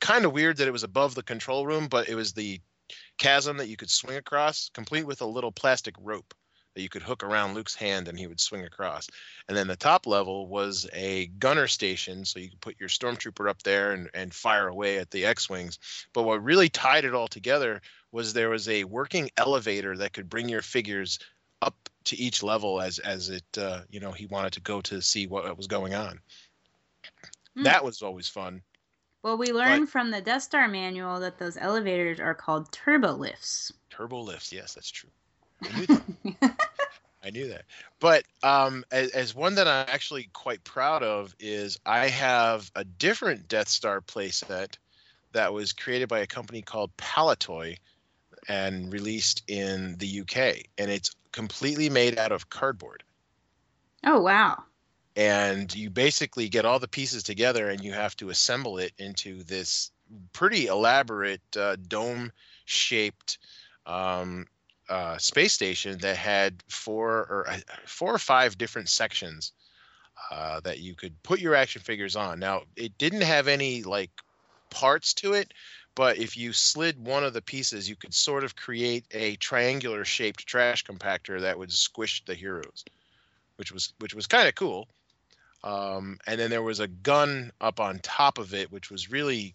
[0.00, 2.60] kind of weird that it was above the control room, but it was the
[3.18, 6.34] chasm that you could swing across, complete with a little plastic rope
[6.74, 9.08] that you could hook around Luke's hand and he would swing across.
[9.48, 13.48] And then the top level was a gunner station, so you could put your stormtrooper
[13.48, 15.78] up there and, and fire away at the X-wings.
[16.12, 17.82] But what really tied it all together
[18.12, 21.18] was there was a working elevator that could bring your figures
[21.62, 25.02] up to each level as as it uh, you know he wanted to go to
[25.02, 26.20] see what was going on.
[27.56, 27.64] Hmm.
[27.64, 28.62] That was always fun.
[29.22, 33.72] Well, we learned from the Death Star manual that those elevators are called turbo lifts.
[33.90, 35.10] Turbo lifts, yes, that's true.
[35.62, 36.68] I knew that.
[37.24, 37.64] I knew that.
[37.98, 42.82] But um, as, as one that I'm actually quite proud of is I have a
[42.82, 44.76] different Death Star playset
[45.32, 47.76] that was created by a company called Palitoy
[48.48, 53.02] and released in the UK, and it's completely made out of cardboard.
[54.06, 54.64] oh wow.
[55.20, 59.42] And you basically get all the pieces together, and you have to assemble it into
[59.42, 59.90] this
[60.32, 63.36] pretty elaborate uh, dome-shaped
[63.84, 64.46] um,
[64.88, 69.52] uh, space station that had four or uh, four or five different sections
[70.30, 72.38] uh, that you could put your action figures on.
[72.38, 74.10] Now, it didn't have any like
[74.70, 75.52] parts to it,
[75.94, 80.06] but if you slid one of the pieces, you could sort of create a triangular
[80.06, 82.86] shaped trash compactor that would squish the heroes,
[83.56, 84.88] which was which was kind of cool.
[85.62, 89.54] Um, and then there was a gun up on top of it, which was really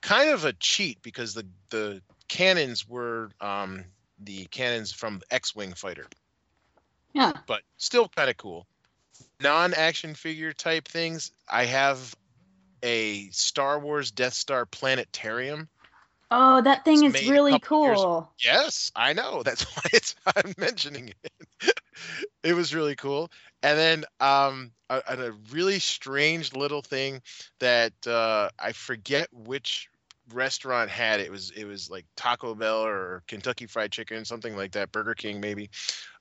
[0.00, 3.84] kind of a cheat because the the cannons were um,
[4.18, 6.06] the cannons from the X-wing fighter,
[7.14, 7.32] Yeah.
[7.46, 8.66] but still kind of cool.
[9.40, 11.32] Non-action figure type things.
[11.48, 12.14] I have
[12.82, 15.68] a Star Wars Death Star planetarium
[16.34, 18.32] Oh, that thing It's is really couple years- cool.
[18.42, 19.42] Yes, I know.
[19.42, 21.41] That's why it's I'm mentioning it.
[22.42, 23.30] it was really cool.
[23.62, 27.22] And then um a, a really strange little thing
[27.60, 29.88] that uh I forget which
[30.32, 31.30] restaurant had it.
[31.30, 35.40] Was it was like Taco Bell or Kentucky Fried Chicken, something like that, Burger King
[35.40, 35.70] maybe.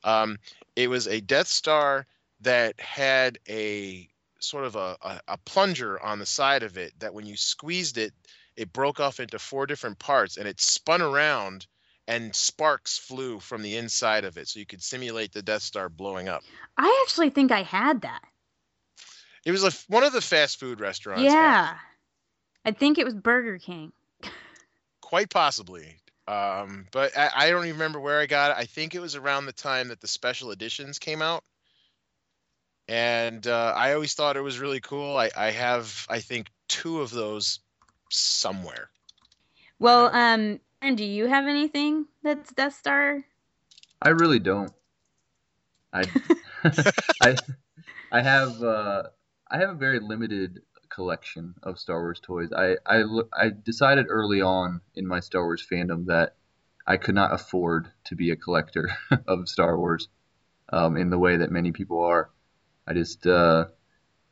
[0.04, 0.38] Um
[0.76, 2.06] it was a Death Star
[2.42, 4.08] that had a
[4.40, 7.98] sort of a, a, a plunger on the side of it that when you squeezed
[7.98, 8.14] it
[8.56, 11.68] it broke off into four different parts and it spun around
[12.08, 15.90] and sparks flew from the inside of it so you could simulate the death star
[15.90, 16.44] blowing up.
[16.78, 18.22] I actually think I had that.
[19.46, 21.76] it was a, one of the fast food restaurants yeah.
[22.64, 23.92] I think it was Burger King.
[25.02, 25.98] quite possibly.
[26.28, 28.58] Um, but I, I don't even remember where i got it.
[28.58, 31.44] I think it was around the time that the special editions came out.
[32.88, 35.16] And uh, i always thought it was really cool.
[35.18, 37.60] I, I have i think two of those
[38.10, 38.90] somewhere.
[39.80, 43.24] Well, um, Aaron, do you have anything that's Death Star?
[44.02, 44.74] I really don't.
[45.94, 46.06] I
[47.22, 47.38] I
[48.12, 49.04] I have uh,
[49.50, 52.50] I have a very limited collection of Star Wars toys.
[52.52, 56.36] I I I decided early on in my Star Wars fandom that
[56.88, 58.90] I could not afford to be a collector
[59.28, 60.08] of Star Wars
[60.70, 62.32] um, in the way that many people are.
[62.88, 63.66] I just uh,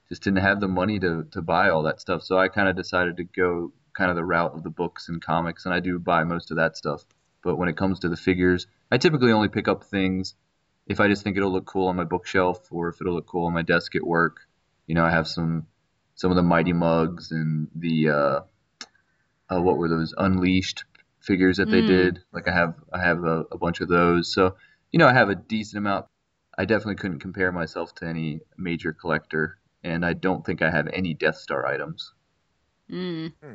[0.08, 2.24] just didn't have the money to to buy all that stuff.
[2.24, 5.22] So I kind of decided to go kind of the route of the books and
[5.22, 7.04] comics, and I do buy most of that stuff.
[7.44, 10.36] But when it comes to the figures, I typically only pick up things
[10.88, 13.46] if I just think it'll look cool on my bookshelf or if it'll look cool
[13.48, 14.38] on my desk at work.
[14.88, 15.68] You know, I have some
[16.16, 18.40] some of the Mighty Mugs and the uh,
[19.50, 20.86] uh, what were those Unleashed
[21.22, 21.88] figures that they Mm.
[21.88, 22.24] did.
[22.32, 24.34] Like I have I have a, a bunch of those.
[24.34, 24.56] So
[24.92, 26.06] you know, I have a decent amount.
[26.58, 30.88] I definitely couldn't compare myself to any major collector, and I don't think I have
[30.88, 32.14] any Death Star items.
[32.92, 33.34] Mm.
[33.44, 33.54] Hmm.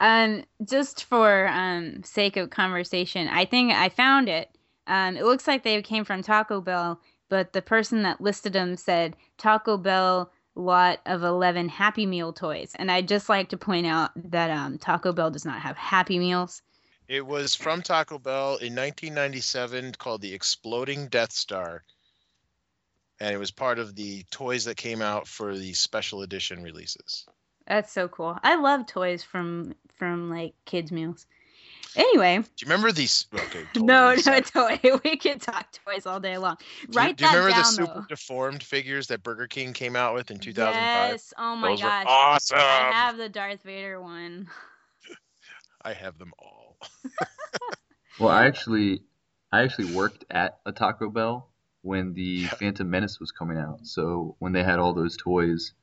[0.00, 4.50] Um, just for um sake of conversation, I think I found it.
[4.86, 8.76] Um, it looks like they came from Taco Bell, but the person that listed them
[8.76, 12.72] said Taco Bell lot of 11 Happy Meal toys.
[12.76, 16.18] And I'd just like to point out that um, Taco Bell does not have Happy
[16.18, 16.62] Meals.
[17.08, 21.82] It was from Taco Bell in 1997 called the Exploding Death Star.
[23.20, 27.26] And it was part of the toys that came out for the special edition releases.
[27.66, 28.38] That's so cool.
[28.42, 31.26] I love toys from from like kids meals.
[31.96, 33.26] Anyway, Do you remember these?
[33.32, 33.64] Okay.
[33.76, 34.46] no, totally no side-
[34.82, 34.98] toy.
[35.04, 36.56] We could talk toys all day long.
[36.58, 38.04] Do you, Write do you remember down the super though.
[38.08, 41.10] deformed figures that Burger King came out with in 2005?
[41.12, 41.32] Yes.
[41.38, 42.06] Oh my Those were gosh.
[42.08, 42.58] awesome.
[42.58, 44.48] I have the Darth Vader one.
[45.82, 46.78] I have them all.
[48.18, 49.02] Well, I actually,
[49.52, 51.50] I actually worked at a Taco Bell
[51.82, 53.86] when the Phantom Menace was coming out.
[53.86, 55.74] So when they had all those toys,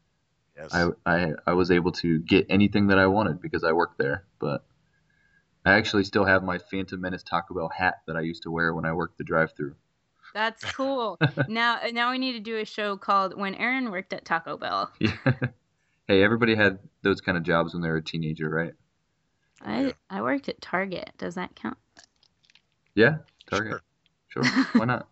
[0.61, 0.73] Yes.
[0.73, 4.25] I, I, I was able to get anything that I wanted because I worked there.
[4.39, 4.63] But
[5.65, 8.73] I actually still have my Phantom Menace Taco Bell hat that I used to wear
[8.73, 9.75] when I worked the drive-through.
[10.33, 11.19] That's cool.
[11.47, 14.91] now, now we need to do a show called "When Aaron Worked at Taco Bell."
[14.99, 15.11] Yeah.
[16.07, 18.73] hey, everybody had those kind of jobs when they were a teenager, right?
[19.61, 19.91] I Yeah.
[20.09, 21.11] I worked at Target.
[21.17, 21.77] Does that count?
[22.95, 23.17] Yeah,
[23.49, 23.81] Target.
[24.29, 24.43] Sure.
[24.73, 25.07] Why not?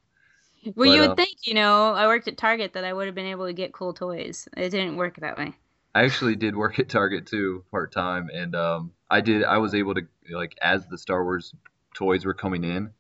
[0.76, 3.16] Well, you would uh, think, you know, I worked at Target that I would have
[3.16, 4.48] been able to get cool toys.
[4.58, 5.56] It didn't work that way.
[5.96, 9.44] I actually did work at Target too, part time, and um, I did.
[9.44, 11.54] I was able to like as the Star Wars
[11.96, 12.92] toys were coming in,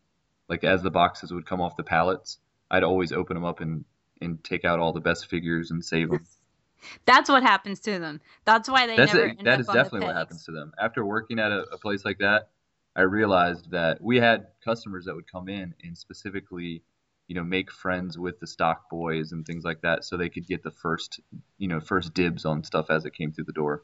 [0.47, 2.39] like as the boxes would come off the pallets,
[2.71, 3.85] I'd always open them up and
[4.21, 6.25] and take out all the best figures and save them.
[7.05, 8.21] That's what happens to them.
[8.45, 10.45] That's why they That's never a, end that up is on the definitely what happens
[10.45, 10.71] to them.
[10.79, 12.49] After working at a, a place like that,
[12.95, 16.81] I realized that we had customers that would come in and specifically,
[17.29, 20.45] you know, make friends with the stock boys and things like that, so they could
[20.45, 21.21] get the first,
[21.57, 23.83] you know, first dibs on stuff as it came through the door.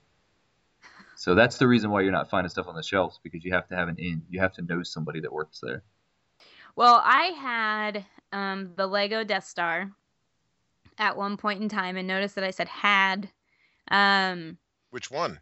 [1.16, 3.68] So that's the reason why you're not finding stuff on the shelves because you have
[3.70, 4.24] to have an in.
[4.30, 5.84] You have to know somebody that works there.
[6.76, 9.92] Well, I had um, the Lego Death Star
[10.98, 13.30] at one point in time, and notice that I said had.
[13.90, 14.58] Um,
[14.90, 15.40] Which one?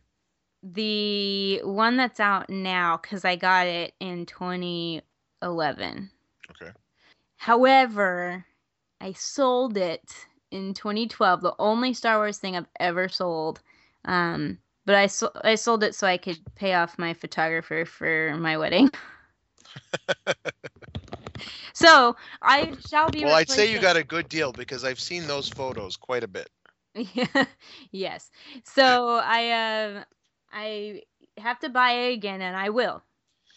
[0.64, 6.10] the one that's out now because I got it in 2011.
[6.52, 6.72] Okay.
[7.44, 8.46] However,
[9.02, 10.10] I sold it
[10.50, 13.62] in 2012, the only Star Wars thing I've ever sold.
[14.06, 18.38] Um, but I, so- I sold it so I could pay off my photographer for
[18.38, 18.92] my wedding.
[21.74, 23.26] so I shall be.
[23.26, 26.30] Well, I'd say you got a good deal because I've seen those photos quite a
[26.30, 26.50] bit.
[27.92, 28.32] yes.
[28.64, 30.04] So I uh,
[30.54, 31.02] I
[31.38, 33.04] have to buy it again, and I will.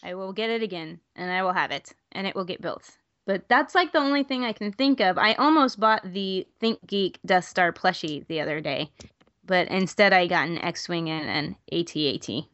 [0.03, 2.97] I will get it again, and I will have it, and it will get built.
[3.27, 5.17] But that's like the only thing I can think of.
[5.17, 8.89] I almost bought the ThinkGeek Death Star plushie the other day,
[9.45, 12.29] but instead I got an X-wing and an AT-AT.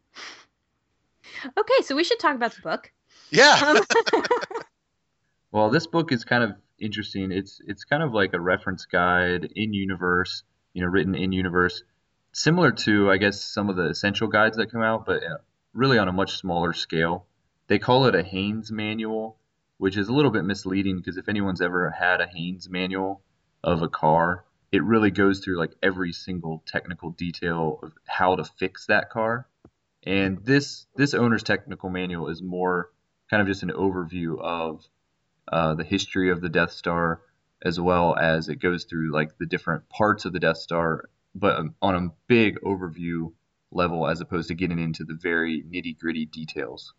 [1.57, 2.91] Okay, so we should talk about the book.
[3.31, 3.59] Yeah.
[3.65, 3.83] Um,
[5.53, 7.31] Well, this book is kind of interesting.
[7.31, 10.43] It's it's kind of like a reference guide in universe,
[10.73, 11.83] you know, written in universe,
[12.31, 15.37] similar to I guess some of the essential guides that come out, but uh,
[15.73, 17.27] really on a much smaller scale.
[17.67, 19.37] They call it a Haynes manual,
[19.83, 23.21] which is a little bit misleading because if anyone's ever had a Haynes manual
[23.61, 28.45] of a car, it really goes through like every single technical detail of how to
[28.45, 29.45] fix that car.
[30.03, 32.91] And this this owner's technical manual is more
[33.29, 34.87] kind of just an overview of
[35.51, 37.19] uh, the history of the Death Star,
[37.61, 41.57] as well as it goes through like the different parts of the Death Star, but
[41.59, 43.33] um, on a big overview
[43.69, 46.93] level, as opposed to getting into the very nitty gritty details.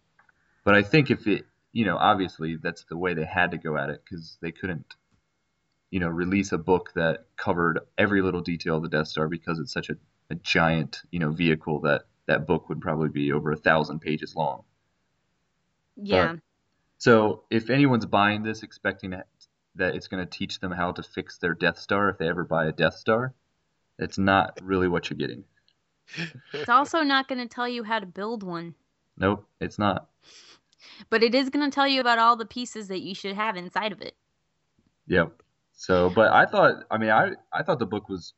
[0.65, 3.77] But I think if it, you know, obviously that's the way they had to go
[3.77, 4.95] at it because they couldn't,
[5.91, 9.59] you know, release a book that covered every little detail of the Death Star because
[9.59, 9.97] it's such a,
[10.31, 14.37] a giant, you know, vehicle that that book would probably be over a thousand pages
[14.37, 14.63] long.
[15.97, 16.37] yeah.
[16.99, 21.39] So if anyone's buying this expecting that it's going to teach them how to fix
[21.39, 23.35] their Death Star if they ever buy a Death Star,
[23.99, 25.45] it's not really what you're getting.
[26.53, 28.77] It's also not going to tell you how to build one,
[29.17, 30.09] Nope, it's not.
[31.11, 33.57] But it is going to tell you about all the pieces that you should have
[33.57, 34.15] inside of it.
[35.07, 35.43] Yep.
[35.77, 38.33] So, but I thought, I mean, I I thought the book was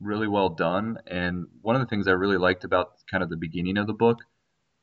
[0.00, 3.36] really well done, and one of the things I really liked about kind of the
[3.36, 4.18] beginning of the book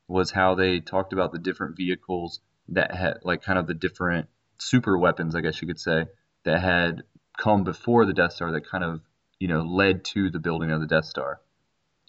[0.06, 4.28] was how they talked about the different vehicles that had like kind of the different
[4.58, 6.06] super weapons, I guess you could say,
[6.44, 7.02] that had
[7.36, 9.00] come before the Death Star that kind of,
[9.38, 11.40] you know, led to the building of the Death Star.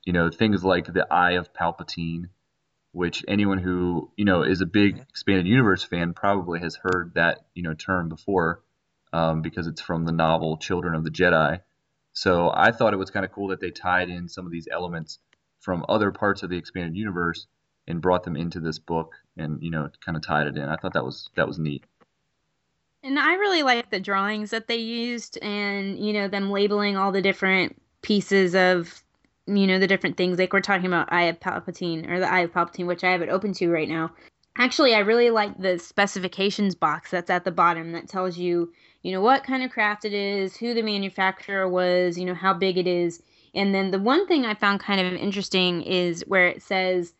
[0.05, 2.29] You know, things like the Eye of Palpatine,
[2.91, 7.45] which anyone who, you know, is a big expanded universe fan probably has heard that,
[7.53, 8.61] you know, term before
[9.13, 11.61] um, because it's from the novel Children of the Jedi.
[12.13, 14.67] So I thought it was kind of cool that they tied in some of these
[14.71, 15.19] elements
[15.59, 17.47] from other parts of the expanded universe
[17.87, 20.63] and brought them into this book and you know kind of tied it in.
[20.63, 21.83] I thought that was that was neat.
[23.03, 27.11] And I really like the drawings that they used and, you know, them labeling all
[27.11, 29.03] the different pieces of,
[29.57, 30.37] you know, the different things.
[30.37, 33.21] Like we're talking about Eye of Palpatine or the Eye of Palpatine, which I have
[33.21, 34.11] it open to right now.
[34.57, 38.71] Actually, I really like the specifications box that's at the bottom that tells you,
[39.03, 42.53] you know, what kind of craft it is, who the manufacturer was, you know, how
[42.53, 43.21] big it is.
[43.55, 47.13] And then the one thing I found kind of interesting is where it says,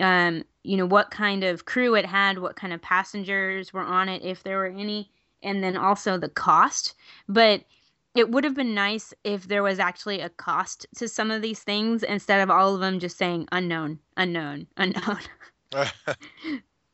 [0.00, 4.08] um, you know, what kind of crew it had, what kind of passengers were on
[4.08, 5.10] it, if there were any,
[5.42, 6.94] and then also the cost.
[7.28, 7.62] But
[8.14, 11.60] it would have been nice if there was actually a cost to some of these
[11.60, 15.18] things instead of all of them just saying unknown, unknown, unknown.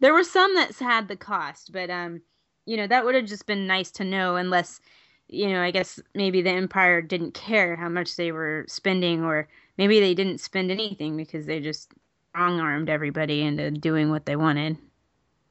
[0.00, 2.20] there were some that had the cost, but um,
[2.66, 4.80] you know, that would have just been nice to know unless
[5.28, 9.46] you know, I guess maybe the Empire didn't care how much they were spending, or
[9.76, 11.92] maybe they didn't spend anything because they just
[12.30, 14.78] strong armed everybody into doing what they wanted.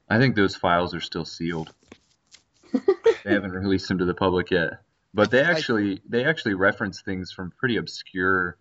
[0.08, 1.72] I think those files are still sealed.
[2.72, 4.82] they haven't released them to the public yet.
[5.14, 8.58] But they actually they actually reference things from pretty obscure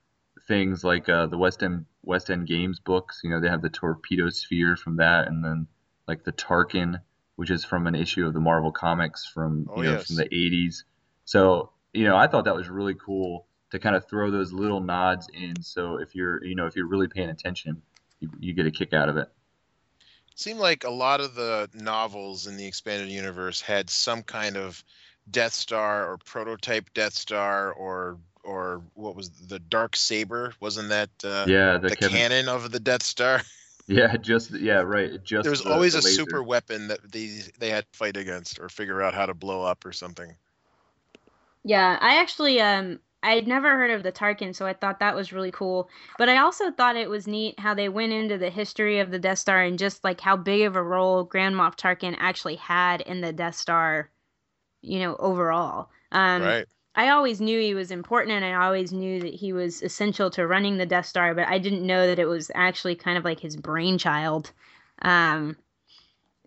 [0.47, 3.21] things like uh, the West End West End Games books.
[3.23, 5.67] You know, they have the torpedo sphere from that, and then
[6.07, 7.01] like the Tarkin,
[7.35, 10.05] which is from an issue of the Marvel Comics from you Oh, know yes.
[10.07, 10.83] from the 80s.
[11.25, 14.79] So you know, I thought that was really cool to kind of throw those little
[14.81, 15.61] nods in.
[15.61, 17.81] So if you're you know if you're really paying attention,
[18.19, 19.27] you, you get a kick out of it.
[20.35, 24.83] seemed like a lot of the novels in the expanded universe had some kind of
[25.29, 30.53] Death Star or prototype Death Star or or what was the Dark Saber?
[30.59, 33.41] Wasn't that uh, yeah, the, the, Kevin, cannon of the Death Star?
[33.89, 35.23] Yeah, just yeah, right.
[35.23, 36.15] Just there was the- always the a laser.
[36.15, 39.63] super weapon that these they had to fight against or figure out how to blow
[39.63, 40.35] up or something.
[41.63, 45.33] Yeah, I actually um I'd never heard of the Tarkin, so I thought that was
[45.33, 45.89] really cool.
[46.17, 49.19] But I also thought it was neat how they went into the history of the
[49.19, 53.01] Death Star and just like how big of a role Grand Moff Tarkin actually had
[53.01, 54.09] in the Death Star,
[54.81, 55.89] you know, overall.
[56.11, 56.65] Um, right.
[56.95, 60.47] I always knew he was important and I always knew that he was essential to
[60.47, 63.39] running the Death Star, but I didn't know that it was actually kind of like
[63.39, 64.51] his brainchild.
[65.03, 65.57] Um,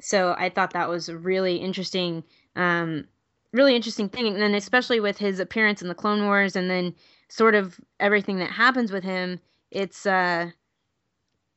[0.01, 2.25] so I thought that was a really interesting,
[2.57, 3.07] um,
[3.53, 4.27] really interesting thing.
[4.27, 6.97] And then especially with his appearance in the Clone Wars and then
[7.29, 9.39] sort of everything that happens with him,
[9.71, 10.51] it's uh,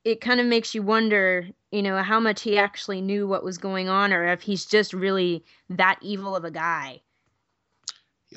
[0.03, 3.57] it kind of makes you wonder, you know, how much he actually knew what was
[3.57, 7.01] going on, or if he's just really that evil of a guy.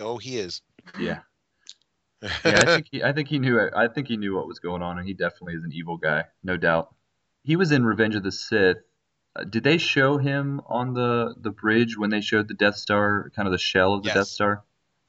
[0.00, 0.62] Oh, he is.
[0.98, 1.20] Yeah.
[2.44, 4.82] Yeah, I think he, I think he knew I think he knew what was going
[4.82, 6.92] on, and he definitely is an evil guy, no doubt.
[7.44, 8.78] He was in Revenge of the Sith.
[9.36, 13.30] Uh, did they show him on the the bridge when they showed the Death Star,
[13.36, 14.64] kind of the shell of the Death Star?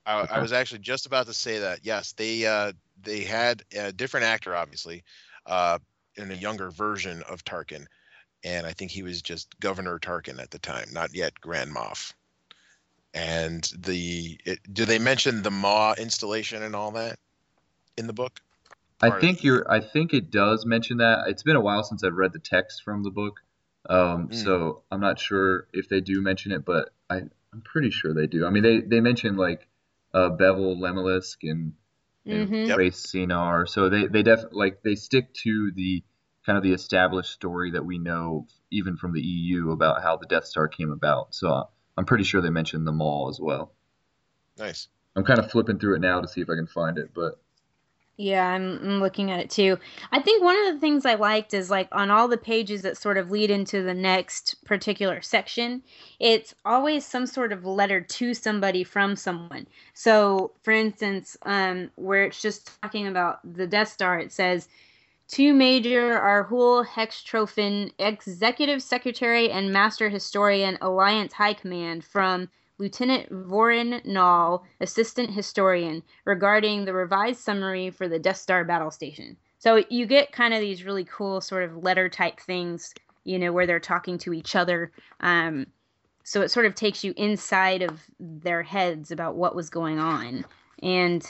[0.06, 0.34] I, Okay.
[0.36, 1.80] I was actually just about to say that.
[1.84, 5.04] Yes, they uh, they had a different actor, obviously,
[5.46, 5.80] uh,
[6.18, 7.88] in a younger version of Tarkin,
[8.44, 12.14] and I think he was just Governor Tarkin at the time, not yet Grand Moff.
[13.14, 17.18] And the it, do they mention the Maw installation and all that
[17.98, 18.40] in the book?
[19.02, 19.72] I Part of think the- you're.
[19.72, 21.28] I think it does mention that.
[21.28, 23.40] It's been a while since I've read the text from the book,
[23.90, 24.36] um, Mm.
[24.36, 27.18] so I'm not sure if they do mention it, but I,
[27.54, 28.46] I'm pretty sure they do.
[28.46, 29.68] I mean, they they mention like
[30.14, 31.74] uh, Bevel Lemelisk and
[32.26, 32.68] and Mhm.
[32.68, 32.78] Yep.
[32.78, 36.04] Raith Sienar, so they they def like they stick to the
[36.48, 40.26] kind of the established story that we know even from the EU about how the
[40.26, 41.36] Death Star came about.
[41.36, 41.66] So uh,
[41.98, 43.74] I'm pretty sure they mentioned the Maw as well.
[44.58, 44.88] Nice.
[45.16, 47.40] I'm kind of flipping through it now to see if I can find it, but
[48.18, 49.78] Yeah, I'm, I'm looking at it too.
[50.12, 52.98] I think one of the things I liked is like on all the pages that
[52.98, 55.84] sort of lead into the next particular section,
[56.20, 59.68] it's always some sort of letter to somebody from someone.
[59.94, 64.68] So, for instance, um, where it's just talking about the Death Star, it says,
[65.30, 74.06] to Major Arhul Hextrophon, Executive Secretary and Master Historian, Alliance High Command, from Lieutenant Vorin
[74.06, 79.36] Nall, Assistant Historian, regarding the revised summary for the Death Star battle station.
[79.60, 83.52] So you get kind of these really cool sort of letter type things, you know,
[83.52, 84.92] where they're talking to each other.
[85.20, 85.68] Um,
[86.24, 90.46] so it sort of takes you inside of their heads about what was going on.
[90.84, 91.26] And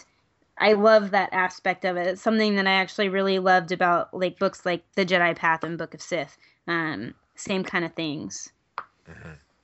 [0.60, 2.08] I love that aspect of it.
[2.08, 5.78] It's something that I actually really loved about like books like The Jedi Path and
[5.78, 6.38] Book of Sith.
[6.68, 8.50] Um, same kind of things.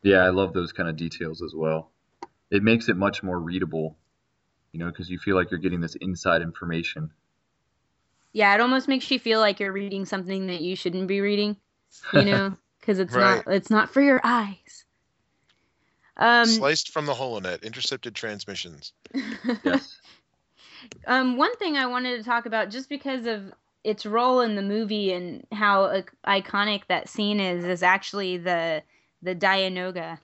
[0.04, 1.90] Yeah, I love those kind of details as well.
[2.52, 3.96] It makes it much more readable,
[4.72, 7.10] you know, because you feel like you're getting this inside information.
[8.34, 11.58] Yeah, it almost makes you feel like you're reading something that you shouldn't be reading,
[12.14, 13.46] you know, because it's Right.
[13.46, 14.86] not it's not for your eyes.
[16.18, 18.94] Um, Sliced from the holonet, intercepted transmissions.
[19.64, 19.98] Yes.
[21.08, 23.54] Um, one thing I wanted to talk about, just because of
[23.84, 28.84] its role in the movie and how uh, iconic that scene is, is actually the
[29.22, 30.20] the Dianoga,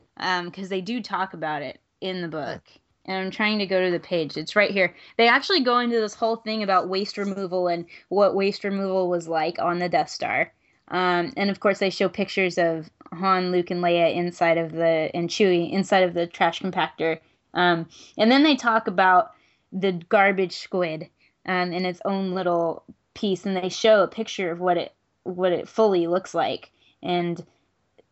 [0.45, 2.61] because they do talk about it in the book.
[3.05, 4.37] And I'm trying to go to the page.
[4.37, 4.93] It's right here.
[5.17, 9.27] They actually go into this whole thing about waste removal and what waste removal was
[9.27, 10.51] like on the Death Star.
[10.89, 15.09] Um, and of course, they show pictures of Han, Luke, and Leia inside of the
[15.13, 17.19] and Chewie inside of the trash compactor.
[17.53, 17.87] Um,
[18.17, 19.31] and then they talk about
[19.71, 21.09] the garbage squid
[21.45, 24.93] um, in its own little piece, and they show a picture of what it
[25.23, 26.71] what it fully looks like.
[27.03, 27.43] And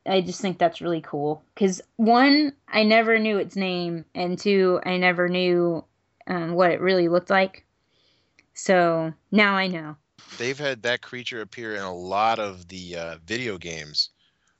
[0.05, 4.80] I just think that's really cool because one, I never knew its name, and two,
[4.86, 5.84] I never knew
[6.28, 7.66] um, what it really looked like.
[8.53, 9.95] So now I know.
[10.38, 14.10] They've had that creature appear in a lot of the uh, video games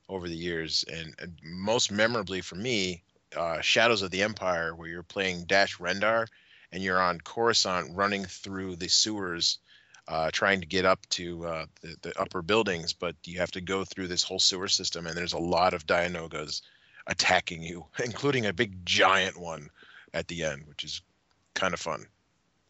[0.10, 3.04] over the years, and, and most memorably for me,
[3.36, 6.28] uh, Shadows of the Empire, where you're playing Dash Rendar,
[6.72, 9.59] and you're on Coruscant running through the sewers,
[10.07, 13.61] uh, trying to get up to uh, the, the upper buildings, but you have to
[13.61, 16.61] go through this whole sewer system, and there's a lot of Dianogas
[17.05, 19.70] attacking you, including a big giant one
[20.13, 21.01] at the end, which is
[21.53, 22.05] kind of fun.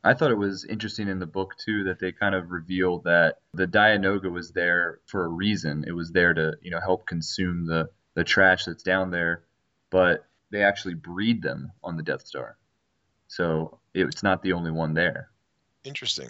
[0.04, 3.40] I thought it was interesting in the book too that they kind of revealed that
[3.54, 5.84] the Dianoga was there for a reason.
[5.86, 9.44] It was there to, you know, help consume the the trash that's down there,
[9.92, 12.58] but they actually breed them on the Death Star.
[13.28, 15.30] So it's not the only one there.
[15.84, 16.30] Interesting.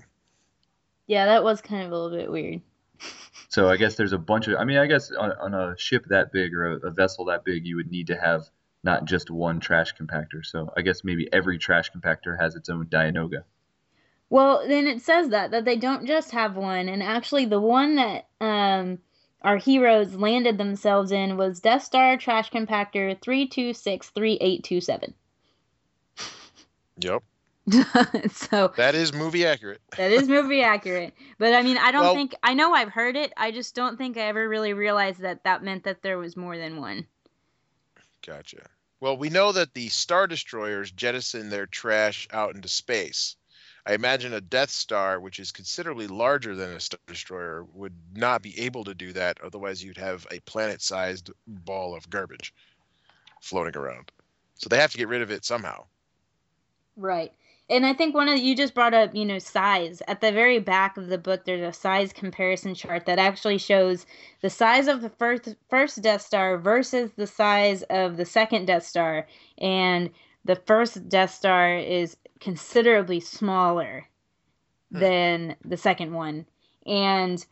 [1.07, 2.61] Yeah, that was kind of a little bit weird.
[3.49, 6.05] So I guess there's a bunch of I mean, I guess on, on a ship
[6.09, 8.49] that big or a, a vessel that big, you would need to have
[8.83, 10.43] not just one trash compactor.
[10.43, 13.43] So I guess maybe every trash compactor has its own Dianoga.
[14.29, 17.95] Well, then it says that that they don't just have one, and actually the one
[17.95, 18.99] that um
[19.41, 24.63] our heroes landed themselves in was Death Star Trash Compactor three two six three eight
[24.63, 25.13] two seven.
[26.99, 27.23] Yep.
[28.31, 29.81] So That is movie accurate.
[29.97, 33.15] that is movie accurate, but I mean, I don't Well- think I know I've heard
[33.15, 33.33] it.
[33.37, 36.57] I just don't think I ever really realized that that meant that there was more
[36.57, 37.05] than one.
[38.25, 38.61] Gotcha.
[38.99, 43.35] Well, we know that the Star Destroyers jettison their trash out into space.
[43.85, 48.41] I imagine a Death Star, which is considerably larger than a Star Destroyer, would not
[48.41, 49.39] be able to do that.
[49.41, 52.53] Otherwise, you'd have a planet sized ball of garbage
[53.41, 54.11] floating around.
[54.55, 55.85] So they have to get rid of it somehow.
[56.97, 57.31] Right.
[57.69, 60.01] And I think one of you just brought up, you know, size.
[60.07, 64.05] At the very back of the book, there's a size comparison chart that actually shows
[64.41, 68.85] the size of the first first Death Star versus the size of the second Death
[68.85, 70.09] Star, and
[70.45, 74.07] the first Death Star is considerably smaller
[74.93, 74.99] Hmm.
[74.99, 76.45] than the second one.
[76.85, 77.45] And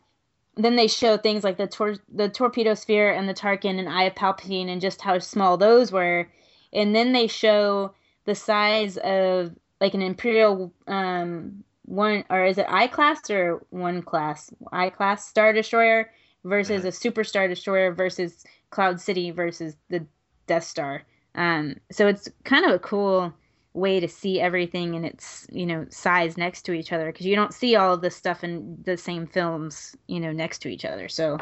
[0.56, 4.04] then they show things like the tor- the torpedo sphere and the Tarkin and Eye
[4.04, 6.28] of Palpatine and just how small those were.
[6.72, 7.94] And then they show
[8.24, 14.02] the size of like an Imperial um one or is it I class or one
[14.02, 14.50] class?
[14.72, 16.10] I class Star Destroyer
[16.44, 16.86] versus Mhm.
[16.86, 20.06] a superstar destroyer versus Cloud City versus the
[20.46, 21.02] Death Star.
[21.34, 23.32] Um, so it's kind of a cool
[23.74, 27.36] way to see everything in its you know size next to each other because you
[27.36, 30.84] don't see all of this stuff in the same films you know next to each
[30.86, 31.08] other.
[31.08, 31.38] So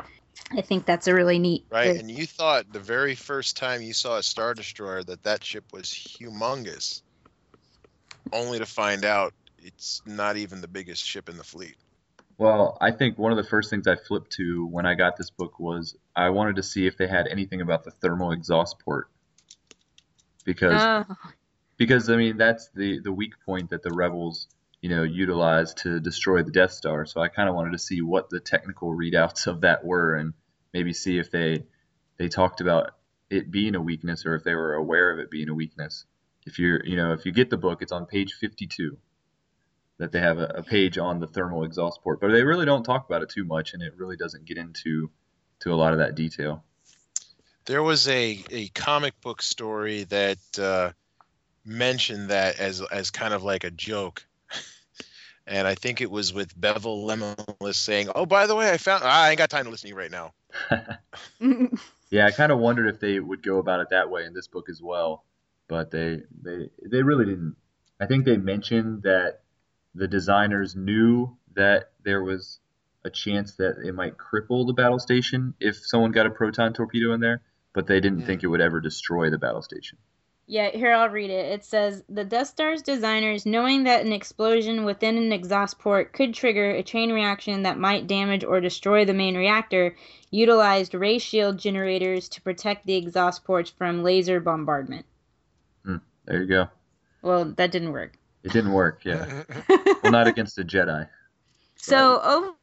[0.51, 1.65] I think that's a really neat.
[1.71, 5.45] Right, and you thought the very first time you saw a star destroyer that that
[5.45, 7.03] ship was humongous,
[8.33, 11.77] only to find out it's not even the biggest ship in the fleet.
[12.37, 15.31] Well, I think one of the first things I flipped to when I got this
[15.31, 19.09] book was I wanted to see if they had anything about the thermal exhaust port.
[20.45, 21.17] Because Oh,
[21.77, 24.49] because I mean that's the the weak point that the rebels,
[24.81, 27.07] you know, utilized to destroy the Death Star.
[27.07, 30.35] So I kind of wanted to see what the technical readouts of that were and
[30.73, 31.65] maybe see if they
[32.19, 32.93] they talked about
[33.31, 36.05] it being a weakness or if they were aware of it being a weakness.
[36.47, 38.99] If you're, you know, if you get the book, it's on page 52
[39.99, 42.83] that they have a, a page on the thermal exhaust port, but they really don't
[42.85, 45.11] talk about it too much, and it really doesn't get into
[45.61, 46.65] to a lot of that detail.
[47.65, 50.93] There was a, a comic book story that uh,
[51.65, 54.27] mentioned that as as kind of like a joke.
[55.47, 57.37] And I think it was with Bevel Lemon
[57.73, 59.95] saying, "Oh, by the way, I found ah, I ain't got time to listen to
[59.95, 60.33] you right now."
[62.15, 64.47] Yeah, I kind of wondered if they would go about it that way in this
[64.47, 65.25] book as well,
[65.69, 67.57] but they they they really didn't.
[68.01, 69.41] I think they mentioned that
[69.95, 72.59] the designers knew that there was
[73.05, 77.13] a chance that it might cripple the battle station if someone got a proton torpedo
[77.13, 77.43] in there,
[77.73, 79.99] but they didn't think it would ever destroy the battle station.
[80.47, 81.53] Yeah, here I'll read it.
[81.53, 86.35] It says the Death Star's designers, knowing that an explosion within an exhaust port could
[86.35, 89.97] trigger a chain reaction that might damage or destroy the main reactor,
[90.31, 95.07] utilized ray shield generators to protect the exhaust ports from laser bombardment.
[96.27, 96.69] There you go.
[97.23, 98.19] Well, that didn't work.
[98.43, 99.45] It didn't work, yeah.
[100.03, 101.09] well, not against a Jedi.
[101.77, 102.21] So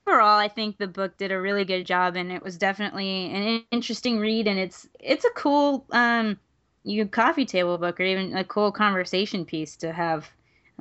[0.07, 3.63] overall, I think the book did a really good job, and it was definitely an
[3.71, 4.47] interesting read.
[4.47, 6.39] And it's it's a cool um,
[6.83, 10.29] you coffee table book, or even a cool conversation piece to have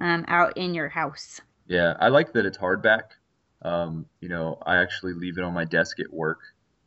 [0.01, 1.41] um, out in your house.
[1.67, 3.03] Yeah, I like that it's hardback.
[3.63, 6.41] Um, you know, I actually leave it on my desk at work,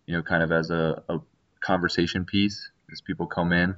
[0.08, 1.20] you know, kind of as a, a
[1.60, 3.76] conversation piece as people come in.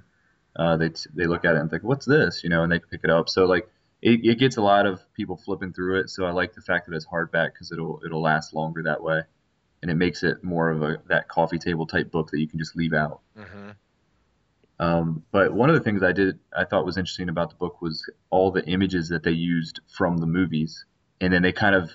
[0.55, 2.43] Uh, they, they look at it and think, what's this?
[2.43, 3.29] You know, and they pick it up.
[3.29, 3.67] So, like,
[4.01, 6.09] it, it gets a lot of people flipping through it.
[6.09, 9.21] So I like the fact that it's hardback because it'll, it'll last longer that way.
[9.81, 12.59] And it makes it more of a that coffee table type book that you can
[12.59, 13.19] just leave out.
[13.35, 13.71] hmm
[14.79, 17.81] Um, but one of the things I did I thought was interesting about the book
[17.81, 20.85] was all the images that they used from the movies,
[21.21, 21.91] and then they kind of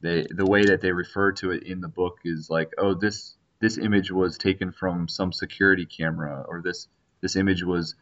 [0.00, 3.36] they the way that they refer to it in the book is like, oh, this
[3.60, 6.88] this image was taken from some security camera, or this
[7.22, 7.94] this image was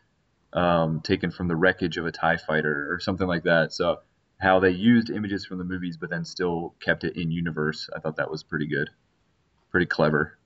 [0.52, 3.72] um, taken from the wreckage of a Tie fighter, or something like that.
[3.72, 3.98] So
[4.38, 8.00] how they used images from the movies, but then still kept it in universe, I
[8.00, 8.90] thought that was pretty good,
[9.70, 10.38] pretty clever.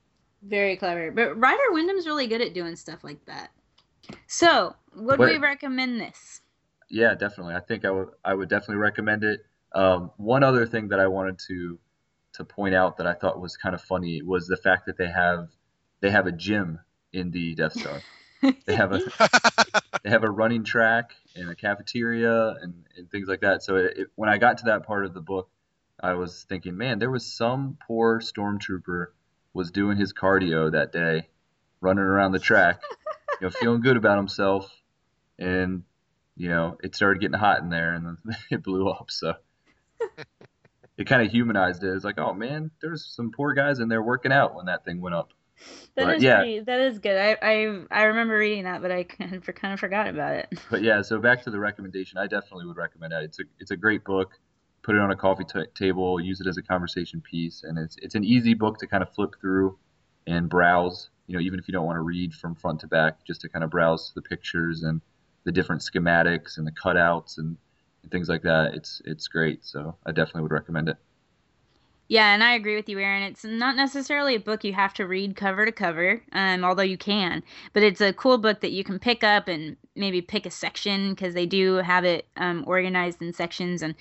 [0.43, 1.11] Very clever.
[1.11, 3.49] But Ryder Wyndham's really good at doing stuff like that.
[4.27, 6.41] So, would we recommend this?
[6.89, 7.55] Yeah, definitely.
[7.55, 9.43] I think I would I would definitely recommend it.
[9.73, 11.79] Um, one other thing that I wanted to
[12.33, 15.07] to point out that I thought was kind of funny was the fact that they
[15.07, 15.49] have
[16.01, 16.79] they have a gym
[17.11, 18.01] in the Death Star.
[18.41, 18.99] They have a
[20.03, 23.63] they have a running track and a cafeteria and, and things like that.
[23.63, 25.49] So it, it, when I got to that part of the book,
[25.99, 29.07] I was thinking, man, there was some poor stormtrooper
[29.53, 31.29] was doing his cardio that day,
[31.79, 32.81] running around the track,
[33.39, 34.69] you know, feeling good about himself,
[35.39, 35.83] and
[36.35, 39.09] you know, it started getting hot in there, and then it blew up.
[39.09, 39.33] So
[40.97, 41.95] it kind of humanized it.
[41.95, 45.01] It's like, oh man, there's some poor guys in there working out when that thing
[45.01, 45.31] went up.
[45.95, 46.45] That But is yeah.
[46.45, 47.17] pretty, that is good.
[47.17, 50.59] I, I I remember reading that, but I kind of, kind of forgot about it.
[50.69, 53.23] But yeah, so back to the recommendation, I definitely would recommend it.
[53.23, 54.31] It's a it's a great book.
[54.83, 57.95] Put it on a coffee t- table, use it as a conversation piece, and it's
[58.01, 59.77] it's an easy book to kind of flip through
[60.27, 61.09] and browse.
[61.27, 63.49] You know, even if you don't want to read from front to back, just to
[63.49, 65.01] kind of browse the pictures and
[65.43, 67.57] the different schematics and the cutouts and,
[68.03, 68.73] and things like that.
[68.75, 69.65] It's it's great.
[69.65, 70.97] So I definitely would recommend it.
[72.07, 73.23] Yeah, and I agree with you, Aaron.
[73.23, 76.97] It's not necessarily a book you have to read cover to cover, um, although you
[76.97, 77.41] can.
[77.73, 81.15] But it's a cool book that you can pick up and maybe pick a section
[81.15, 83.95] because they do have it um, organized in sections and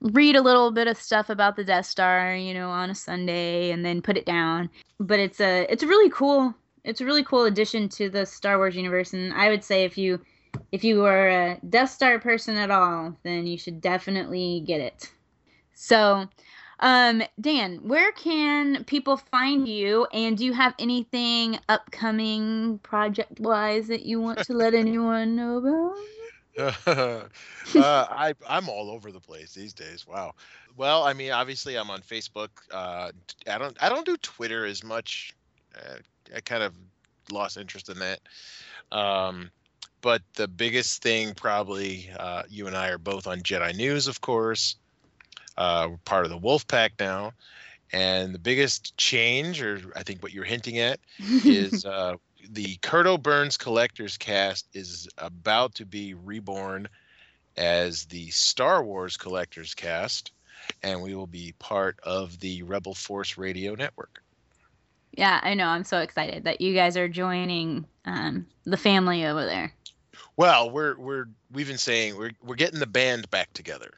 [0.00, 3.70] read a little bit of stuff about the Death Star, you know, on a Sunday
[3.70, 4.68] and then put it down.
[4.98, 6.52] But it's a it's a really cool
[6.84, 9.96] it's a really cool addition to the Star Wars universe, and I would say if
[9.96, 10.20] you
[10.72, 15.12] if you are a Death Star person at all, then you should definitely get it.
[15.74, 16.28] So.
[16.80, 20.06] Um, Dan, where can people find you?
[20.12, 25.58] And do you have anything upcoming project wise that you want to let anyone know
[25.58, 25.96] about?
[26.86, 27.26] uh,
[27.76, 30.06] I I'm all over the place these days.
[30.06, 30.34] Wow.
[30.76, 32.48] Well, I mean, obviously, I'm on Facebook.
[32.70, 33.12] Uh,
[33.48, 35.34] I don't I don't do Twitter as much.
[35.76, 35.96] Uh,
[36.34, 36.74] I kind of
[37.30, 38.20] lost interest in that.
[38.90, 39.50] Um,
[40.00, 44.20] but the biggest thing, probably, uh, you and I are both on Jedi News, of
[44.20, 44.76] course.
[45.56, 47.32] Uh, we're part of the Wolf Pack now,
[47.92, 52.16] and the biggest change, or I think what you're hinting at, is uh,
[52.50, 56.88] the Curto Burns Collectors Cast is about to be reborn
[57.56, 60.32] as the Star Wars Collectors Cast,
[60.82, 64.22] and we will be part of the Rebel Force Radio Network.
[65.12, 65.66] Yeah, I know.
[65.66, 69.74] I'm so excited that you guys are joining um, the family over there.
[70.36, 73.90] Well, we're we're we've been saying we're we're getting the band back together.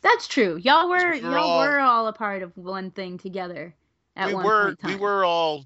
[0.00, 0.56] That's true.
[0.56, 3.74] Y'all were we were y'all all- were all a part of one thing together
[4.16, 5.64] at we one were we were all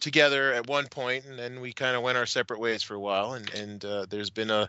[0.00, 3.00] together at one point and then we kind of went our separate ways for a
[3.00, 4.68] while and and uh, there's been a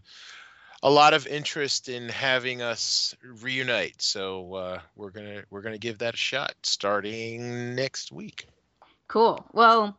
[0.84, 5.98] a lot of interest in having us reunite so uh, we're gonna we're gonna give
[5.98, 8.48] that a shot starting next week
[9.10, 9.46] Cool.
[9.54, 9.98] Well,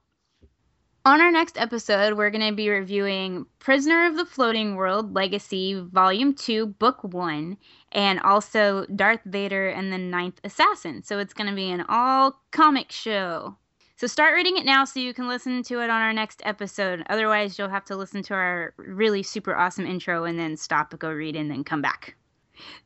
[1.08, 5.72] on our next episode, we're going to be reviewing Prisoner of the Floating World Legacy,
[5.90, 7.56] Volume 2, Book 1,
[7.92, 11.02] and also Darth Vader and the Ninth Assassin.
[11.02, 13.56] So it's going to be an all comic show.
[13.96, 17.02] So start reading it now so you can listen to it on our next episode.
[17.08, 21.10] Otherwise, you'll have to listen to our really super awesome intro and then stop, go
[21.10, 22.16] read, and then come back.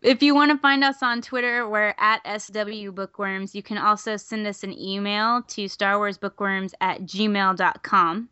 [0.02, 3.54] If you want to find us on Twitter, we're at SW Bookworms.
[3.54, 8.28] You can also send us an email to Star Wars Bookworms at gmail.com.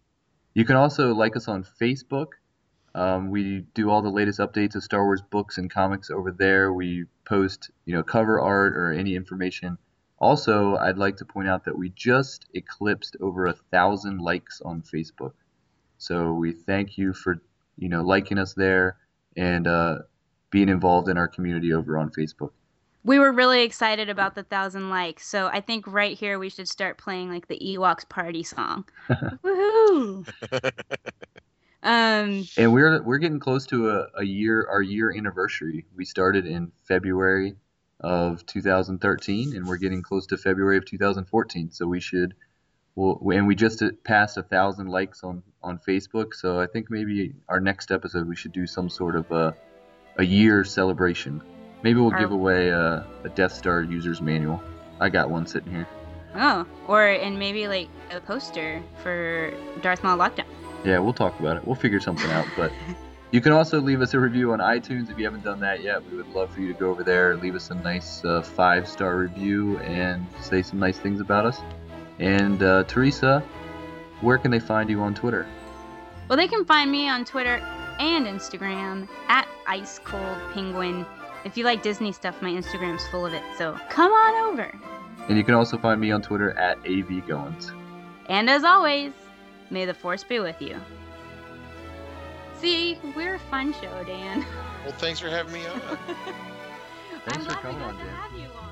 [0.54, 2.28] You can also like us on Facebook.
[2.94, 6.72] Um, we do all the latest updates of Star Wars books and comics over there.
[6.72, 9.78] We post, you know, cover art or any information.
[10.18, 14.82] Also, I'd like to point out that we just eclipsed over a thousand likes on
[14.82, 15.32] Facebook.
[15.98, 17.40] So we thank you for,
[17.78, 18.96] you know, liking us there
[19.36, 19.98] and uh,
[20.50, 22.50] being involved in our community over on Facebook.
[23.02, 26.68] We were really excited about the thousand likes, so I think right here we should
[26.68, 28.84] start playing like the Ewoks party song.
[29.08, 30.30] Woohoo!
[31.82, 35.86] Um, And we're we're getting close to a, a year our year anniversary.
[35.96, 37.56] We started in February
[38.00, 41.70] of 2013, and we're getting close to February of 2014.
[41.70, 42.34] So we should,
[42.94, 46.34] well, and we just passed a thousand likes on on Facebook.
[46.34, 49.54] So I think maybe our next episode we should do some sort of a
[50.18, 51.42] a year celebration.
[51.82, 54.62] Maybe we'll give away a, a Death Star user's manual.
[55.00, 55.88] I got one sitting here.
[56.34, 60.44] oh, or and maybe like a poster for Darth Maul Lockdown.
[60.84, 61.66] Yeah, we'll talk about it.
[61.66, 62.46] We'll figure something out.
[62.56, 62.72] But
[63.30, 66.04] you can also leave us a review on iTunes if you haven't done that yet.
[66.10, 68.86] We would love for you to go over there, leave us a nice uh, five
[68.86, 71.60] star review, and say some nice things about us.
[72.18, 73.42] And uh, Teresa,
[74.20, 75.46] where can they find you on Twitter?
[76.28, 77.60] Well, they can find me on Twitter
[78.00, 81.06] and Instagram at Ice Cold Penguin.
[81.44, 84.72] If you like Disney stuff, my Instagram's full of it, so come on over.
[85.28, 87.70] And you can also find me on Twitter at avgoins.
[88.26, 89.12] And as always,
[89.70, 90.76] may the Force be with you.
[92.58, 94.44] See, we're a fun show, Dan.
[94.84, 98.04] well thanks for having me on I'm Thanks for glad we coming got on, to
[98.04, 98.14] Dan.
[98.14, 98.69] have you on.